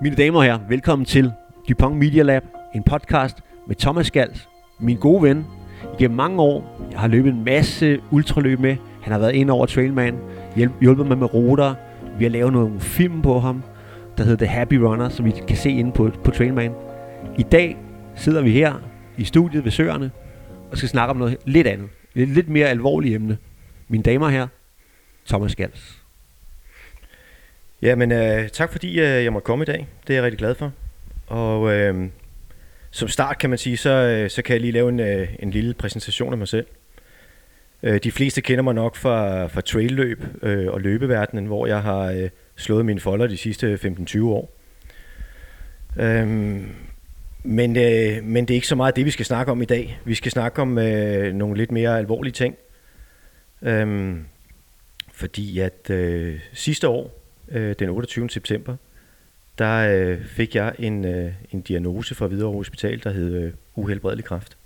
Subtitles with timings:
[0.00, 1.32] Mine damer og herrer, velkommen til
[1.68, 2.42] Dupont Media Lab,
[2.74, 4.48] en podcast med Thomas Skals,
[4.80, 5.46] min gode ven.
[5.98, 8.76] Igennem mange år, jeg har løbet en masse ultraløb med.
[9.02, 10.18] Han har været ind over Trailman,
[10.56, 11.74] hjælp, hjulpet mig med ruter.
[12.18, 13.62] Vi har lavet nogle film på ham,
[14.18, 16.72] der hedder The Happy Runner, som I kan se inde på, på Trailman.
[17.38, 17.76] I dag
[18.14, 18.74] sidder vi her
[19.16, 20.10] i studiet ved Søerne
[20.70, 21.88] og skal snakke om noget lidt andet.
[22.14, 23.38] Et lidt mere alvorligt emne.
[23.88, 24.48] Mine damer og herrer,
[25.26, 26.01] Thomas Skals.
[27.82, 29.86] Ja, men øh, tak fordi øh, jeg måtte komme i dag.
[30.06, 30.72] Det er jeg rigtig glad for.
[31.26, 32.08] Og øh,
[32.90, 35.50] som start kan man sige, så, øh, så kan jeg lige lave en, øh, en
[35.50, 36.66] lille præsentation af mig selv.
[37.82, 42.00] Øh, de fleste kender mig nok fra, fra trailløb øh, og løbeverdenen, hvor jeg har
[42.00, 44.56] øh, slået mine folder de sidste 15-20 år.
[46.00, 46.26] Øh,
[47.42, 50.00] men, øh, men det er ikke så meget det, vi skal snakke om i dag.
[50.04, 52.56] Vi skal snakke om øh, nogle lidt mere alvorlige ting.
[53.62, 54.14] Øh,
[55.12, 58.30] fordi at øh, sidste år, øh, den 28.
[58.30, 58.76] september,
[59.58, 64.24] der øh, fik jeg en, øh, en diagnose fra Hvidovre Hospital, der hed øh, uhelbredelig
[64.24, 64.56] kræft.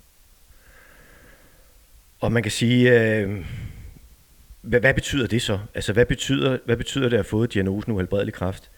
[2.19, 3.45] Og man kan sige, øh,
[4.61, 5.59] hvad, hvad betyder det så?
[5.75, 8.71] Altså, hvad betyder, hvad betyder det at have fået diagnosen uhelbredelig kræft?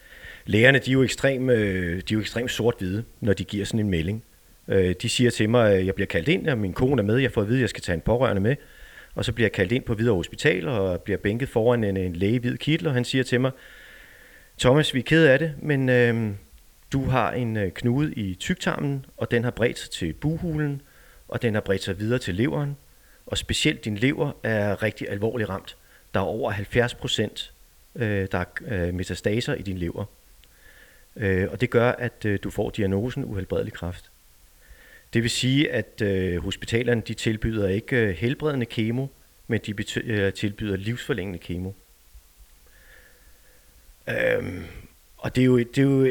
[0.46, 3.80] Lægerne, de er jo ekstremt øh, de er jo ekstrem sort-hvide, når de giver sådan
[3.80, 4.24] en melding.
[4.68, 7.18] Øh, de siger til mig, at jeg bliver kaldt ind, og min kone er med,
[7.18, 8.56] jeg får at vide, at jeg skal tage en pårørende med.
[9.16, 12.16] Og så bliver jeg kaldt ind på Hvidovre Hospital, og bliver bænket foran en, en
[12.16, 13.52] læge i hvid kittel, og han siger til mig,
[14.60, 16.32] Thomas, vi er ked af det, men øh,
[16.94, 20.82] du har en øh, knude i tyktarmen, og den har bredt sig til buhulen,
[21.28, 22.78] og den har bredt sig videre til leveren.
[23.26, 25.78] Og specielt din lever er rigtig alvorligt ramt.
[26.14, 27.54] Der er over 70 procent,
[27.96, 30.06] øh, der er øh, metastaser i din lever.
[31.16, 34.12] Øh, og det gør, at øh, du får diagnosen uhelbredelig kræft.
[35.14, 39.08] Det vil sige, at øh, hospitalerne de tilbyder ikke øh, helbredende kemo,
[39.48, 41.72] men de bety- øh, tilbyder livsforlængende kemo.
[44.08, 44.64] Øhm,
[45.18, 46.04] og det er jo, det er jo,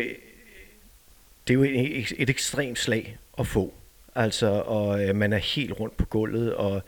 [1.49, 3.75] det er jo et, et ekstremt slag at få.
[4.15, 6.83] Altså, og øh, man er helt rundt på gulvet, og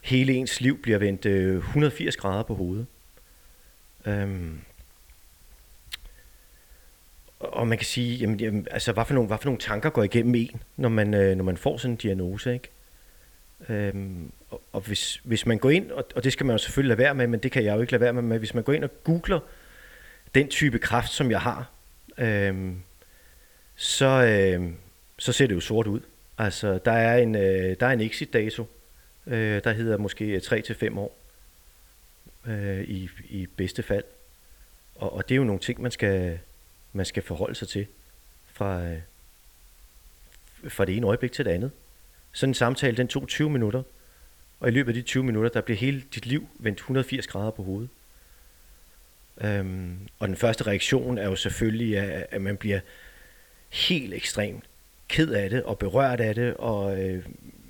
[0.00, 2.86] hele ens liv bliver vendt øh, 180 grader på hovedet.
[4.06, 4.60] Øhm,
[7.40, 10.02] og man kan sige, jamen, jamen, altså, hvad for, nogle, hvad for nogle tanker går
[10.02, 12.68] igennem en, når man, øh, når man får sådan en diagnose, ikke?
[13.68, 16.88] Øhm, og, og hvis, hvis man går ind, og, og det skal man jo selvfølgelig
[16.88, 18.64] lade være med, men det kan jeg jo ikke lade være med, men hvis man
[18.64, 19.40] går ind og googler
[20.36, 21.70] den type kraft, som jeg har,
[22.18, 22.72] øh,
[23.76, 24.72] så, øh,
[25.18, 26.00] så ser det jo sort ud.
[26.38, 28.66] Altså, der er en, øh, der er en exit-dato,
[29.26, 31.18] øh, der hedder måske 3-5 år,
[32.46, 34.04] øh, i, i bedste fald.
[34.94, 36.38] Og, og det er jo nogle ting, man skal,
[36.92, 37.86] man skal forholde sig til
[38.52, 38.98] fra, øh,
[40.68, 41.70] fra det ene øjeblik til det andet.
[42.32, 43.82] Sådan en samtale, den tog 20 minutter,
[44.60, 47.50] og i løbet af de 20 minutter, der bliver hele dit liv vendt 180 grader
[47.50, 47.88] på hovedet.
[49.40, 52.80] Øhm, og den første reaktion er jo selvfølgelig, at, at man bliver
[53.68, 54.64] helt ekstremt
[55.08, 57.24] ked af det og berørt af det, og øh,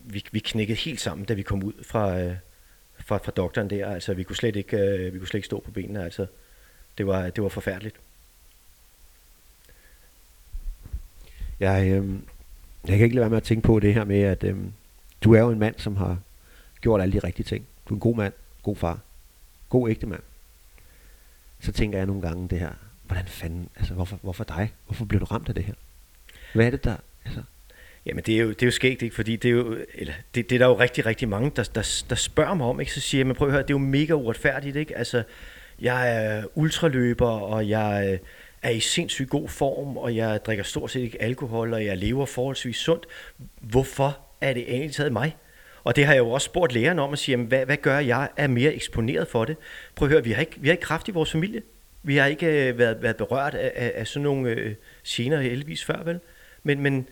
[0.04, 2.34] vi, vi knækkede helt sammen, da vi kom ud fra, øh,
[2.98, 3.86] fra, fra doktoren der.
[3.86, 6.04] Altså, vi kunne slet ikke, øh, vi kunne slet ikke stå på benene.
[6.04, 6.26] Altså,
[6.98, 7.96] det var, det var forfærdeligt.
[11.60, 12.10] Jeg, øh,
[12.88, 14.56] jeg kan ikke lade være med at tænke på det her med, at øh,
[15.20, 16.18] du er jo en mand, som har
[16.80, 17.66] gjort alle de rigtige ting.
[17.88, 18.32] Du er en god mand,
[18.62, 19.00] god far,
[19.68, 20.22] god ægte mand.
[21.60, 22.70] Så tænker jeg nogle gange det her,
[23.02, 24.72] hvordan fanden, altså hvorfor, hvorfor dig?
[24.86, 25.74] Hvorfor blev du ramt af det her?
[26.54, 27.42] Hvad er det der, altså?
[28.06, 29.14] Jamen det er jo, det er jo skægt, ikke?
[29.14, 32.04] fordi det er jo, eller, det, det er der jo rigtig, rigtig mange, der, der,
[32.10, 32.92] der spørger mig om, ikke?
[32.92, 34.98] så siger jeg, men prøv at høre, det er jo mega uretfærdigt, ikke?
[34.98, 35.22] Altså,
[35.80, 38.18] jeg er ultraløber, og jeg øh,
[38.62, 42.26] er i sindssygt god form, og jeg drikker stort set ikke alkohol, og jeg lever
[42.26, 43.06] forholdsvis sundt.
[43.60, 45.36] Hvorfor er det egentlig taget mig?
[45.86, 47.98] Og det har jeg jo også spurgt lægerne om at sige, jamen, hvad, hvad gør
[47.98, 49.56] jeg er mere eksponeret for det?
[49.94, 51.62] Prøv at høre, vi har ikke, vi har ikke kraft i vores familie.
[52.02, 54.74] Vi har ikke øh, været, været berørt af, af, af sådan nogle øh,
[55.06, 56.20] gener heldigvis før, vel?
[56.62, 57.08] Men, men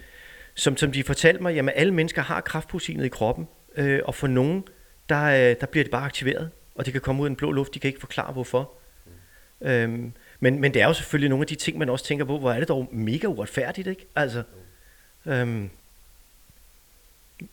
[0.54, 4.26] som, som de fortalte mig, jamen alle mennesker har kraftproteinet i kroppen, øh, og for
[4.26, 4.64] nogen,
[5.08, 7.52] der, øh, der bliver det bare aktiveret, og det kan komme ud i den blå
[7.52, 8.72] luft, de kan ikke forklare hvorfor.
[9.60, 9.66] Mm.
[9.68, 12.38] Øhm, men, men det er jo selvfølgelig nogle af de ting, man også tænker på,
[12.38, 14.06] hvor er det dog mega uretfærdigt, ikke?
[14.16, 14.42] Altså,
[15.26, 15.70] øhm,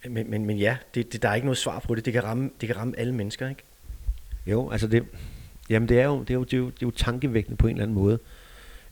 [0.09, 2.05] men, men, men ja, det, det, der er ikke noget svar på det.
[2.05, 3.63] Det kan ramme, det kan ramme alle mennesker, ikke?
[4.47, 5.05] Jo, altså det,
[5.69, 7.67] jamen det er jo, det er jo, det er jo, det er jo tankevækkende på
[7.67, 8.19] en eller anden måde,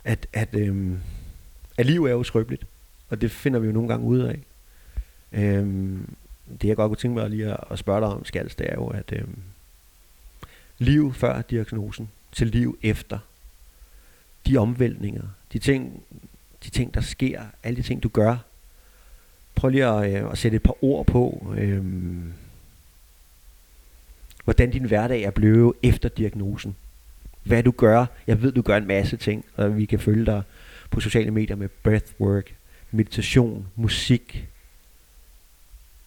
[0.04, 1.00] at, at, øhm,
[1.78, 2.66] at liv er jo skrøbeligt,
[3.10, 4.40] og det finder vi jo nogle gange ud af.
[5.32, 6.16] Øhm,
[6.62, 8.76] det jeg godt kunne tænke mig lige at, at spørge dig om, Skals, det er
[8.76, 9.40] jo, at øhm,
[10.78, 13.20] liv før diagnosen til liv efter,
[14.48, 16.04] de omvæltninger, de ting,
[16.64, 18.38] de ting, der sker, alle de ting, du gør,
[19.56, 21.84] prøv lige at, øh, at sætte et par ord på, øh,
[24.44, 26.76] hvordan din hverdag er blevet efter diagnosen.
[27.44, 28.06] Hvad du gør.
[28.28, 30.44] Jeg ved, du gør en masse ting, og vi kan følge dig
[30.90, 32.56] på sociale medier med breathwork,
[32.92, 34.48] meditation, musik.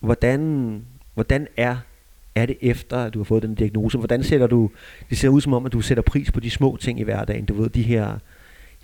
[0.01, 0.83] Hvordan,
[1.15, 1.77] hvordan er,
[2.35, 3.99] er det efter, at du har fået den diagnose?
[3.99, 4.71] Hvordan sætter du,
[5.11, 7.45] det ser ud som om, at du sætter pris på de små ting i hverdagen.
[7.45, 8.19] Du ved, de her,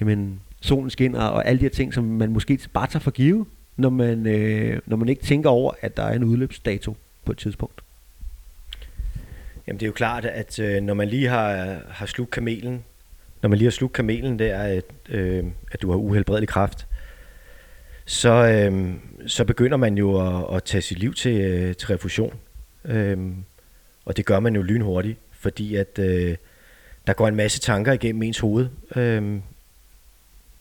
[0.01, 3.47] jamen, solen skinner og alle de her ting, som man måske bare tager for givet
[3.79, 7.39] når man, øh, når man ikke tænker over, at der er en udløbsdato på et
[7.39, 7.81] tidspunkt.
[9.67, 12.85] Jamen det er jo klart, at øh, når man lige har, har slugt kamelen,
[13.43, 16.87] når man lige har slugt kamelen der, at, øh, at du har uhelbredelig kraft,
[18.05, 18.95] så, øh,
[19.27, 22.35] så begynder man jo at, at tage sit liv til, øh, til refusion.
[22.85, 23.19] Øh,
[24.05, 26.37] og det gør man jo lynhurtigt, fordi at øh,
[27.07, 28.69] der går en masse tanker igennem ens hoved.
[28.97, 29.41] Øh,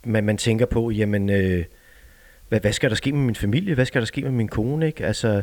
[0.04, 1.66] man, man tænker på, jamen, øh,
[2.50, 3.76] hvad, hvad skal der ske med min familie?
[3.76, 4.88] Hvad skal der ske med min kone?
[4.88, 5.06] Ikke?
[5.06, 5.42] Altså,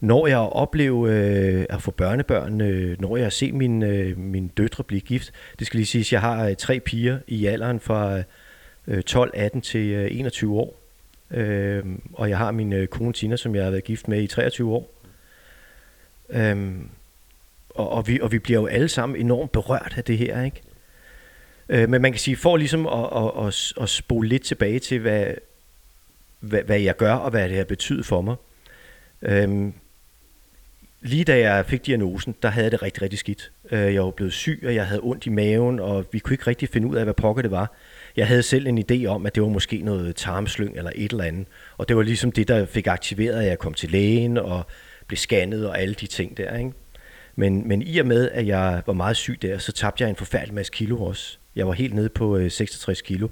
[0.00, 4.84] når jeg oplever øh, at få børnebørn, øh, når jeg ser min, øh, min døtre
[4.84, 5.32] blive gift.
[5.58, 8.22] Det skal lige siges, jeg har øh, tre piger i alderen fra
[8.86, 10.80] øh, 12, 18 til øh, 21 år.
[11.30, 14.26] Øh, og jeg har min øh, kone Tina, som jeg har været gift med i
[14.26, 14.94] 23 år.
[16.30, 16.74] Øh,
[17.70, 20.62] og, og, vi, og vi bliver jo alle sammen enormt berørt af det her, ikke?
[21.68, 24.98] Øh, men man kan sige, for ligesom at, at, at, at spole lidt tilbage til,
[24.98, 25.26] hvad,
[26.40, 28.36] hvad, hvad jeg gør, og hvad det har betydet for mig.
[29.22, 29.74] Øhm,
[31.00, 33.52] lige da jeg fik diagnosen, der havde jeg det rigtig, rigtig skidt.
[33.70, 36.46] Øh, jeg var blevet syg, og jeg havde ondt i maven, og vi kunne ikke
[36.46, 37.74] rigtig finde ud af, hvad pokker det var.
[38.16, 41.24] Jeg havde selv en idé om, at det var måske noget tarmslyng eller et eller
[41.24, 41.46] andet.
[41.78, 44.66] Og det var ligesom det, der fik aktiveret, at jeg kom til lægen og
[45.06, 46.56] blev scannet og alle de ting der.
[46.56, 46.72] Ikke?
[47.36, 50.16] Men, men i og med, at jeg var meget syg der, så tabte jeg en
[50.16, 51.38] forfærdelig masse kilo også.
[51.56, 53.28] Jeg var helt nede på øh, 66 kilo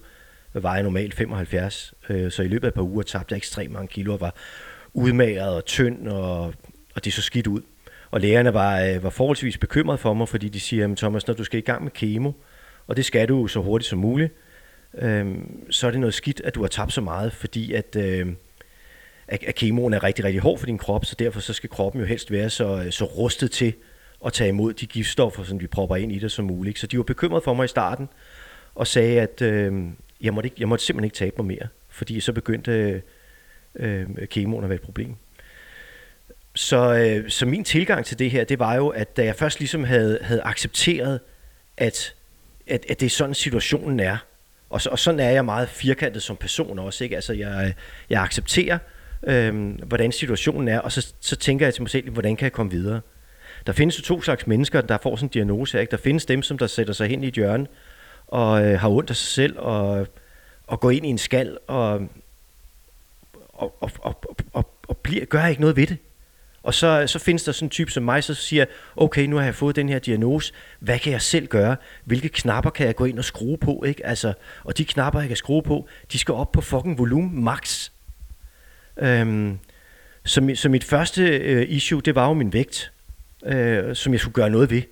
[0.62, 1.94] vejer normalt 75.
[2.08, 4.34] Øh, så i løbet af et par uger tabte jeg ekstremt mange kilo og var
[4.92, 6.54] udmagret og tynd, og,
[6.94, 7.62] og det så skidt ud.
[8.10, 11.34] Og lægerne var, øh, var forholdsvis bekymrede for mig, fordi de siger, at Thomas, når
[11.34, 12.32] du skal i gang med kemo,
[12.86, 14.32] og det skal du så hurtigt som muligt,
[14.98, 15.36] øh,
[15.70, 18.26] så er det noget skidt, at du har tabt så meget, fordi at, øh,
[19.28, 22.06] at kemoen er rigtig, rigtig hård for din krop, så derfor så skal kroppen jo
[22.06, 23.72] helst være så, øh, så rustet til
[24.26, 26.78] at tage imod de giftstoffer, som vi propper ind i det som muligt.
[26.78, 28.08] Så de var bekymrede for mig i starten,
[28.74, 29.72] og sagde, at øh,
[30.24, 33.00] jeg, måtte ikke, jeg måtte simpelthen ikke tabe mig mere, fordi så begyndte øh,
[33.74, 35.14] øh, kemoen at være et problem.
[36.54, 39.58] Så, øh, så min tilgang til det her, det var jo, at da jeg først
[39.58, 41.20] ligesom havde, havde accepteret,
[41.76, 42.14] at,
[42.66, 44.16] at, at det er sådan situationen er,
[44.70, 47.16] og, så, og sådan er jeg meget firkantet som person også, ikke?
[47.16, 47.74] Altså jeg,
[48.10, 48.78] jeg accepterer,
[49.26, 52.52] øh, hvordan situationen er, og så, så tænker jeg til mig selv, hvordan kan jeg
[52.52, 53.00] komme videre?
[53.66, 55.80] Der findes jo to slags mennesker, der får sådan en diagnose.
[55.80, 55.90] Ikke?
[55.90, 57.66] Der findes dem, som der sætter sig hen i et hjørne
[58.34, 60.06] og øh, har ondt af sig selv og,
[60.66, 62.00] og går ind i en skal og,
[63.48, 65.96] og, og, og, og, og bliver, gør ikke noget ved det.
[66.62, 68.64] Og så, så findes der sådan en type som mig, så siger,
[68.96, 71.76] okay, nu har jeg fået den her diagnose, hvad kan jeg selv gøre?
[72.04, 73.84] Hvilke knapper kan jeg gå ind og skrue på?
[73.86, 74.06] Ikke?
[74.06, 74.32] Altså,
[74.64, 77.90] og de knapper, jeg kan skrue på, de skal op på fucking volumen max.
[78.96, 79.58] Øhm,
[80.24, 82.92] så, så mit første øh, issue, det var jo min vægt
[83.46, 84.82] øh, som jeg skulle gøre noget ved.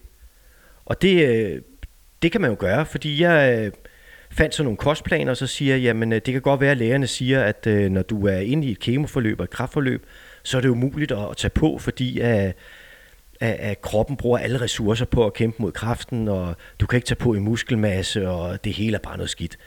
[0.84, 1.62] Og det, øh,
[2.22, 3.72] det kan man jo gøre, fordi jeg øh,
[4.30, 6.76] fandt så nogle kostplaner, og så siger jeg, jamen øh, det kan godt være, at
[6.76, 10.06] lægerne siger, at øh, når du er inde i et kemoforløb og et kraftforløb,
[10.42, 12.56] så er det umuligt at, at tage på, fordi at,
[13.40, 17.06] at, at kroppen bruger alle ressourcer på at kæmpe mod kraften, og du kan ikke
[17.06, 19.58] tage på i muskelmasse, og det hele er bare noget skidt.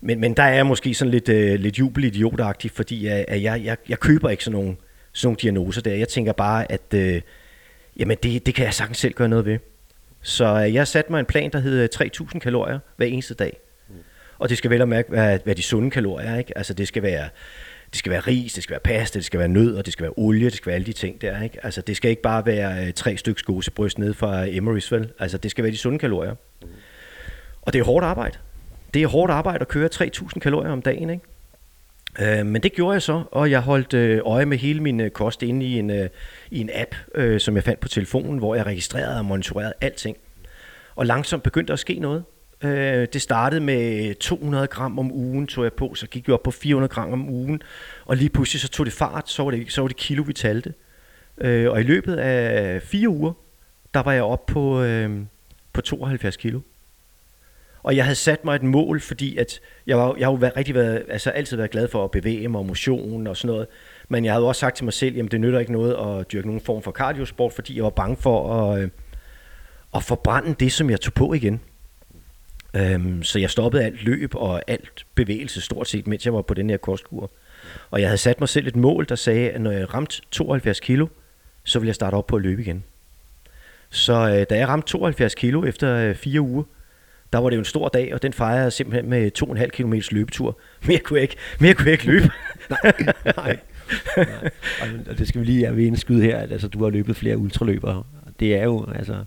[0.00, 3.64] Men, men der er jeg måske sådan lidt, øh, lidt jubelidiotagtig, fordi at, at jeg,
[3.64, 4.76] jeg, jeg køber ikke sådan nogle,
[5.12, 5.94] sådan nogle diagnoser der.
[5.94, 7.20] Jeg tænker bare, at øh,
[7.98, 9.58] Jamen, det, det kan jeg sagtens selv gøre noget ved.
[10.22, 13.60] Så øh, jeg satte mig en plan, der hedder 3.000 kalorier hver eneste dag.
[14.38, 16.58] Og det skal vel og mærke være, være de sunde kalorier, ikke?
[16.58, 17.28] Altså, det skal være
[17.90, 20.02] det skal være ris, det skal være pasta, det skal være nød, og det skal
[20.02, 21.64] være olie, det skal være alle de ting der, ikke?
[21.64, 25.12] Altså, det skal ikke bare være øh, tre stykker skosebryst ned fra Emery's, vel?
[25.18, 26.34] Altså, det skal være de sunde kalorier.
[27.62, 28.38] Og det er hårdt arbejde.
[28.94, 31.24] Det er hårdt arbejde at køre 3.000 kalorier om dagen, ikke?
[32.20, 35.10] Øh, men det gjorde jeg så, og jeg holdt øh, øje med hele min øh,
[35.10, 36.08] kost inde i en, øh,
[36.50, 40.16] i en app, øh, som jeg fandt på telefonen, hvor jeg registrerede og monitorerede alting.
[40.96, 42.24] Og langsomt begyndte der at ske noget.
[42.64, 46.42] Øh, det startede med 200 gram om ugen, tog jeg på, så gik jeg op
[46.42, 47.62] på 400 gram om ugen,
[48.04, 50.32] og lige pludselig så tog det fart, så var det, så var det kilo, vi
[50.32, 50.74] talte.
[51.40, 53.32] Øh, og i løbet af fire uger,
[53.94, 55.20] der var jeg op på, øh,
[55.72, 56.60] på 72 kilo.
[57.88, 60.56] Og jeg havde sat mig et mål, fordi at jeg, var, jeg har jo været,
[60.56, 63.66] rigtig været, altså altid været glad for at bevæge mig og motion og sådan noget.
[64.08, 66.46] Men jeg havde også sagt til mig selv, at det nytter ikke noget at dyrke
[66.46, 68.90] nogen form for kardiosport, fordi jeg var bange for at, øh,
[69.94, 71.60] at forbrænde det, som jeg tog på igen.
[72.74, 76.54] Øhm, så jeg stoppede alt løb og alt bevægelse stort set, mens jeg var på
[76.54, 77.30] den her kostkur.
[77.90, 80.80] Og jeg havde sat mig selv et mål, der sagde, at når jeg ramte 72
[80.80, 81.06] kilo,
[81.64, 82.84] så ville jeg starte op på at løbe igen.
[83.90, 86.64] Så øh, da jeg ramte 72 kilo efter øh, fire uger,
[87.32, 89.94] der var det jo en stor dag, og den fejrede jeg simpelthen med 2,5 km
[90.10, 90.58] løbetur.
[90.86, 92.30] Mere kunne jeg ikke, mere kunne jeg ikke løbe.
[92.70, 92.92] nej,
[93.24, 93.58] nej.
[94.16, 94.38] nej.
[95.10, 97.38] Og det skal vi lige have ved skyde her, at altså, du har løbet flere
[97.38, 98.04] ultraløbere.
[98.40, 99.24] Det er jo altså,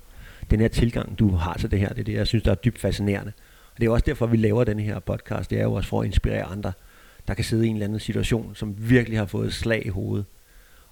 [0.52, 2.56] den her tilgang, du har til det her, det er det, jeg synes, der er
[2.56, 3.32] dybt fascinerende.
[3.74, 5.50] Og det er også derfor, vi laver den her podcast.
[5.50, 6.72] Det er jo også for at inspirere andre,
[7.28, 10.26] der kan sidde i en eller anden situation, som virkelig har fået slag i hovedet.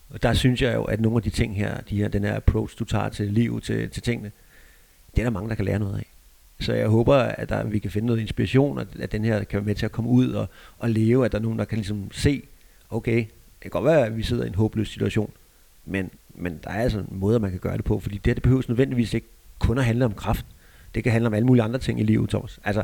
[0.10, 2.36] Og der synes jeg jo, at nogle af de ting her, de her den her
[2.36, 4.32] approach, du tager til liv, til, til tingene,
[5.16, 6.06] det er der mange, der kan lære noget af.
[6.60, 9.58] Så jeg håber, at der, vi kan finde noget inspiration, og at den her kan
[9.58, 11.78] være med til at komme ud og, og leve, at der er nogen, der kan
[11.78, 12.44] ligesom se,
[12.90, 15.32] okay, det kan godt være, at vi sidder i en håbløs situation,
[15.86, 18.44] men, men der er altså en måde, man kan gøre det på, fordi det, det
[18.44, 19.28] behøves nødvendigvis ikke
[19.60, 20.46] kun at handle om kraft.
[20.96, 22.60] Det kan handle om alle mulige andre ting i livet, Thomas.
[22.64, 22.84] Altså,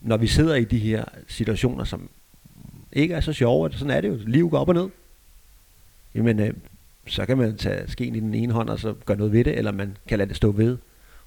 [0.00, 2.08] når vi sidder i de her situationer, som
[2.92, 4.88] ikke er så sjove, sådan er det jo, livet går op og ned,
[6.14, 6.54] jamen, øh,
[7.06, 9.58] så kan man tage skeen i den ene hånd, og så gøre noget ved det,
[9.58, 10.76] eller man kan lade det stå ved,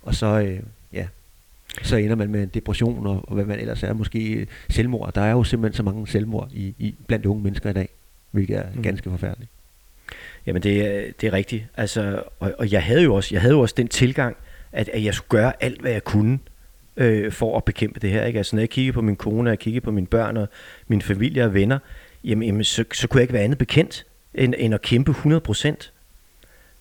[0.02, 0.60] og så, øh,
[1.82, 5.14] så ender man med en depression, og, og hvad man ellers er, måske selvmord.
[5.14, 7.90] Der er jo simpelthen så mange selvmord i, i blandt unge mennesker i dag,
[8.32, 8.84] hvilket er mm.
[8.84, 9.52] ganske forfærdeligt.
[10.46, 11.66] Jamen det, det er rigtigt.
[11.78, 14.38] Altså, og, og jeg havde jo også, jeg havde jo også den tilgang,
[14.72, 16.40] at, at jeg skulle gøre alt, hvad jeg kunne
[16.98, 18.26] øh, for at bekæmpe det her.
[18.26, 18.38] Ikke?
[18.38, 20.48] Altså når jeg kiggede på min kone, og jeg kiggede på mine børn og
[20.88, 21.80] min familie og venner,
[22.24, 25.40] jamen, jamen så, så kunne jeg ikke være andet bekendt, end, end at kæmpe 100
[25.40, 25.94] procent.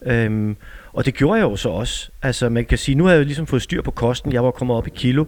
[0.02, 0.56] Øhm,
[0.92, 2.10] og det gjorde jeg jo så også.
[2.22, 4.32] Altså man kan sige, nu har jeg jo ligesom fået styr på kosten.
[4.32, 5.24] Jeg var kommet op i kilo.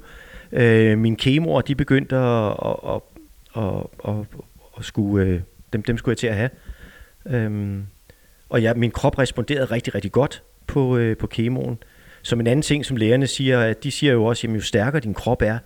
[0.52, 3.00] Øh, mine kemoer, de begyndte at, at, at,
[3.56, 4.14] at, at,
[4.78, 5.40] at skulle, øh,
[5.72, 6.50] dem, dem skulle jeg til at have.
[7.26, 7.86] Øhm,
[8.48, 11.78] og ja, min krop responderede rigtig, rigtig godt på, øh, på kemoen.
[12.22, 15.00] Som en anden ting, som lægerne siger, at de siger jo også, at jo stærkere
[15.00, 15.58] din krop er,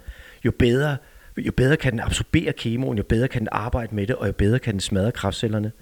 [0.44, 0.96] jo bedre,
[1.36, 4.32] jo bedre kan den absorbere kemoen, jo bedre kan den arbejde med det, og jo
[4.32, 5.72] bedre kan den smadre kraftcellerne.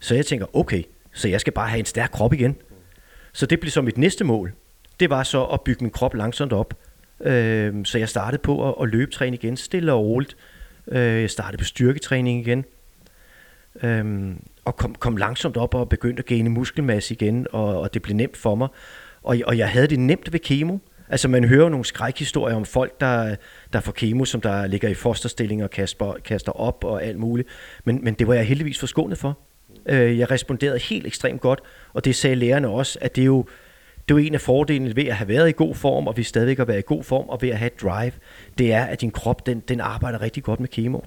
[0.00, 0.82] Så jeg tænker, okay,
[1.16, 2.56] så jeg skal bare have en stærk krop igen.
[3.32, 4.52] Så det blev så mit næste mål.
[5.00, 6.74] Det var så at bygge min krop langsomt op.
[7.20, 10.36] Øh, så jeg startede på at, at løbetræne igen, stille og roligt.
[10.88, 12.64] Øh, jeg startede på styrketræning igen.
[13.82, 18.02] Øh, og kom, kom langsomt op og begyndte at gene muskelmasse igen, og, og det
[18.02, 18.68] blev nemt for mig.
[19.22, 20.78] Og, og jeg havde det nemt ved kemo.
[21.08, 23.36] Altså man hører nogle skrækhistorier om folk, der,
[23.72, 27.48] der får kemo, som der ligger i fosterstilling og kaster, kaster op og alt muligt.
[27.84, 29.38] Men, men det var jeg heldigvis forskånet for.
[29.88, 31.60] Øh, jeg responderede helt ekstremt godt,
[31.92, 33.46] og det sagde lærerne også, at det er jo,
[34.08, 36.22] det er jo en af fordelene ved at have været i god form, og vi
[36.22, 38.12] stadigvæk at være i god form, og ved at have et drive,
[38.58, 41.00] det er, at din krop, den, den arbejder rigtig godt med kemo.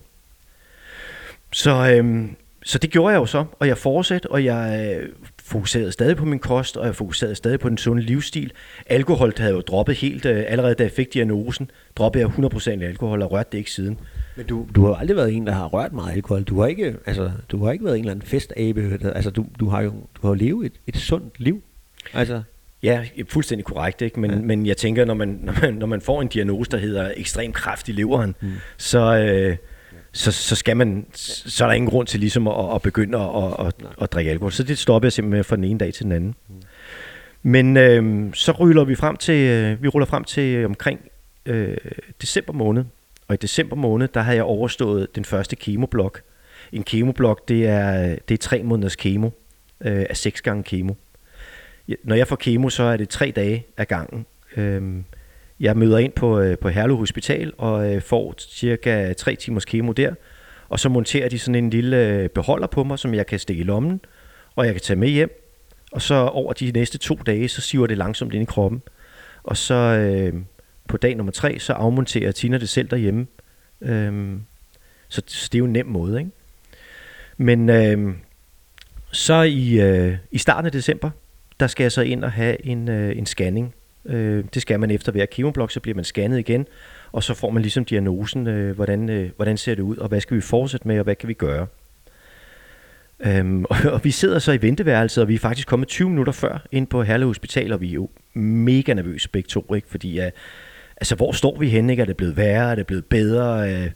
[1.51, 5.09] Så, øhm, så det gjorde jeg jo så, og jeg fortsatte, og jeg øh,
[5.43, 8.53] fokuserede stadig på min kost, og jeg fokuserede stadig på den sunde livsstil.
[8.86, 12.31] Alkohol havde jeg jo droppet helt, øh, allerede da jeg fik diagnosen, droppede jeg
[12.79, 14.00] 100% alkohol og rørte det ikke siden.
[14.39, 16.43] Men du, du har aldrig været en, der har rørt meget alkohol.
[16.43, 19.00] Du har ikke, altså, du har ikke været en eller anden festabe.
[19.15, 21.62] Altså, du, du har jo du har levet et, et sundt liv.
[22.13, 22.41] Altså.
[22.84, 24.19] Ja, fuldstændig korrekt, ikke?
[24.19, 24.38] Men, ja.
[24.38, 27.51] men jeg tænker, når man, når, man, når man får en diagnose, der hedder ekstrem
[27.51, 28.51] kraft i leveren, mm.
[28.77, 29.58] så, øh,
[30.12, 33.67] så, så, skal man, så er der ingen grund til ligesom at, at begynde at,
[33.67, 34.51] at, at drikke alkohol.
[34.51, 36.36] Så det stopper jeg simpelthen fra den ene dag til den anden.
[36.50, 36.55] Mm.
[37.43, 41.00] Men øh, så ruller vi frem til, øh, vi ruller frem til omkring
[41.46, 41.77] øh,
[42.22, 42.84] december måned,
[43.29, 46.21] og i december måned, der havde jeg overstået den første kemoblok.
[46.71, 49.29] En kemoblok, det er, det er tre måneders kemo
[49.81, 50.93] øh, af seks gange kemo.
[52.03, 54.25] Når jeg får kemo, så er det tre dage af gangen.
[54.57, 54.81] Øh,
[55.59, 59.91] jeg møder ind på, øh, på Herlev Hospital og øh, får cirka tre timers kemo
[59.91, 60.13] der.
[60.69, 63.62] Og så monterer de sådan en lille øh, beholder på mig, som jeg kan stikke
[63.62, 64.01] i lommen,
[64.55, 65.45] og jeg kan tage med hjem.
[65.91, 68.81] Og så over de næste to dage, så siver det langsomt ind i kroppen.
[69.43, 70.41] Og så, øh,
[70.89, 73.27] på dag nummer tre, så afmonterer Tina det selv derhjemme.
[73.81, 74.41] Øhm,
[75.08, 76.31] så, så det er jo en nem måde, ikke?
[77.38, 78.15] Men øhm,
[79.12, 81.10] så i, øh, i starten af december,
[81.60, 83.74] der skal jeg så ind og have en, øh, en scanning.
[84.05, 86.67] Øh, det skal man efter hver kemoblok, så bliver man scannet igen,
[87.12, 90.22] og så får man ligesom diagnosen, øh, hvordan, øh, hvordan ser det ud, og hvad
[90.22, 91.67] skal vi fortsætte med, og hvad kan vi gøre.
[93.19, 96.34] Øhm, og, og vi sidder så i venteværelset, og vi er faktisk kommet 20 minutter
[96.34, 99.88] før ind på Herlev Hospital, og vi er jo mega nervøse begge to, ikke?
[99.88, 100.25] fordi uh,
[101.01, 101.94] altså, hvor står vi henne?
[101.94, 102.01] Ikke?
[102.01, 102.72] Er det blevet værre?
[102.72, 103.74] Er det blevet bedre?
[103.74, 103.91] Øh,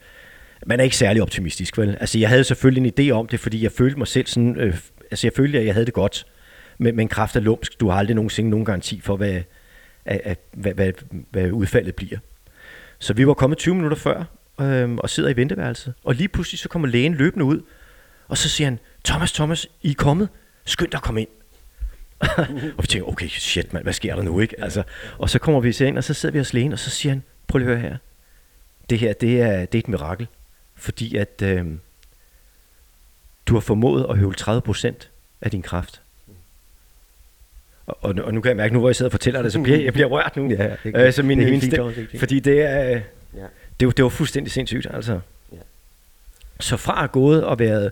[0.65, 1.97] man er ikke særlig optimistisk, vel?
[1.99, 4.59] Altså, jeg havde selvfølgelig en idé om det, fordi jeg følte mig selv sådan...
[4.59, 4.77] Øh,
[5.11, 6.25] altså, jeg følte, at jeg havde det godt
[6.77, 7.79] men, men kraft er lumsk.
[7.79, 9.41] Du har aldrig nogensinde nogen garanti for, hvad,
[10.05, 10.91] at, at, hvad, hvad,
[11.31, 12.17] hvad udfaldet bliver.
[12.99, 14.23] Så vi var kommet 20 minutter før,
[14.61, 15.93] øh, og sidder i venteværelset.
[16.03, 17.61] Og lige pludselig så kommer lægen løbende ud,
[18.27, 20.29] og så siger han, Thomas, Thomas, I er kommet.
[20.65, 21.29] Skynd dig at komme ind.
[22.77, 24.55] og vi tænker, okay, shit mand, hvad sker der nu, ikke?
[24.63, 24.83] Altså,
[25.17, 27.23] og så kommer vi ind, og så sidder vi hos lægen, og så siger han,
[27.47, 27.97] prøv lige at høre her.
[28.89, 30.27] Det her, det er, det er et mirakel.
[30.75, 31.65] Fordi at øh,
[33.45, 34.93] du har formået at høvle 30%
[35.41, 36.01] af din kraft.
[37.85, 39.61] Og, og, og nu kan jeg mærke, nu hvor jeg sidder og fortæller det, så
[39.61, 40.49] bliver jeg bliver rørt nu.
[40.51, 43.01] Ja, det, Øh, så min, det er min stem- fordi det er,
[43.35, 43.45] Ja.
[43.79, 45.19] det, var, det var fuldstændig sindssygt, altså.
[45.51, 45.57] Ja.
[46.59, 47.91] Så fra at gået og været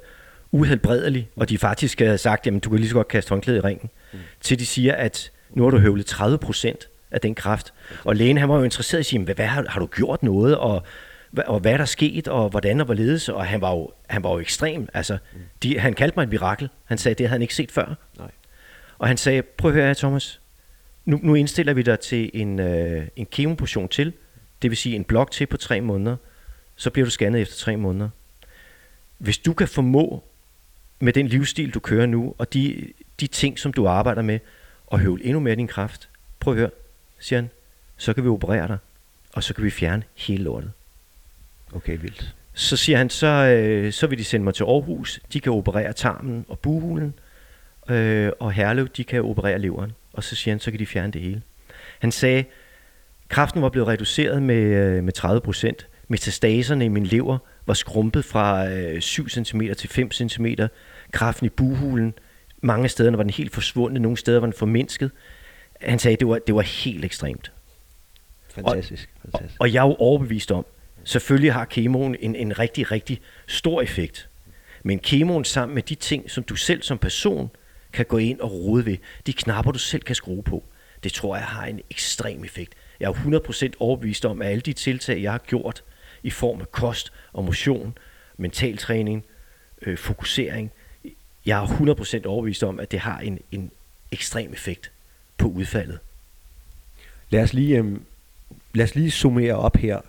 [0.52, 3.62] uhelbredelig, og de faktisk havde sagt, jamen du kan lige så godt kaste håndklædet i
[3.62, 4.20] ringen, mm.
[4.42, 7.74] til de siger, at nu har du høvlet 30 procent af den kraft.
[8.04, 10.24] Og lægen han var jo interesseret i at sige, hvad, hvad har, har du gjort
[10.24, 10.84] noget, og,
[11.32, 14.24] hvad- og hvad er der sket, og hvordan og hvorledes, og han var jo, han
[14.24, 14.88] var jo ekstrem.
[14.94, 15.18] Altså,
[15.64, 16.70] de, han kaldte mig et mirakel.
[16.86, 17.96] Han sagde, det havde han ikke set før.
[18.18, 18.32] Nej.
[18.98, 20.42] Og han sagde, prøv at høre her, Thomas.
[21.06, 24.14] Nu, nu indstiller vi dig til en, øh, en kemoportion til.
[24.62, 26.16] Det vil sige en blok til på tre måneder.
[26.76, 28.10] Så bliver du scannet efter tre måneder.
[29.18, 30.24] Hvis du kan formå
[31.02, 32.88] med den livsstil, du kører nu, og de,
[33.20, 34.40] de ting, som du arbejder med,
[34.92, 36.10] at høvle endnu mere din kraft.
[36.40, 36.70] Prøv at høre,
[37.20, 37.50] siger han.
[37.98, 38.78] Så kan vi operere dig,
[39.34, 40.72] og så kan vi fjerne hele lortet.
[41.74, 42.36] Okay, vildt.
[42.54, 45.20] Så siger han, så, øh, så vil de sende mig til Aarhus.
[45.34, 47.14] De kan operere tarmen og buhulen.
[47.90, 49.92] Øh, og Herlev, de kan operere leveren.
[50.14, 51.42] Og så siger han, så kan de fjerne det hele.
[52.00, 52.44] Han sagde,
[53.30, 55.88] kraften var blevet reduceret med, øh, med 30 procent.
[56.12, 60.46] Metastaserne i min lever var skrumpet fra øh, 7 cm til 5 cm.
[61.12, 62.14] Kraften i buhulen,
[62.62, 65.12] mange steder var den helt forsvundet, nogle steder var den formindsket.
[65.82, 67.52] Han sagde, det var, det var helt ekstremt.
[68.50, 69.10] Fantastisk.
[69.16, 69.62] Og, fantastisk.
[69.62, 70.66] og jeg er jo overbevist om,
[71.04, 74.30] selvfølgelig har kemoen en, en rigtig, rigtig stor effekt.
[74.84, 77.50] Men kemoen sammen med de ting, som du selv som person
[77.94, 80.64] kan gå ind og rode ved, de knapper, du selv kan skrue på,
[81.04, 82.74] det tror jeg har en ekstrem effekt.
[83.00, 85.84] Jeg er 100% overbevist om, at alle de tiltag, jeg har gjort
[86.24, 87.98] i form af kost og motion,
[88.38, 89.26] mentaltræning,
[89.82, 90.72] øh, fokusering,
[91.46, 93.72] jeg er 100% overbevist om, at det har en, en
[94.12, 94.92] ekstrem effekt
[95.38, 96.00] på udfaldet.
[97.30, 97.98] Lad os lige, øh,
[98.74, 100.02] lad os lige summere op her.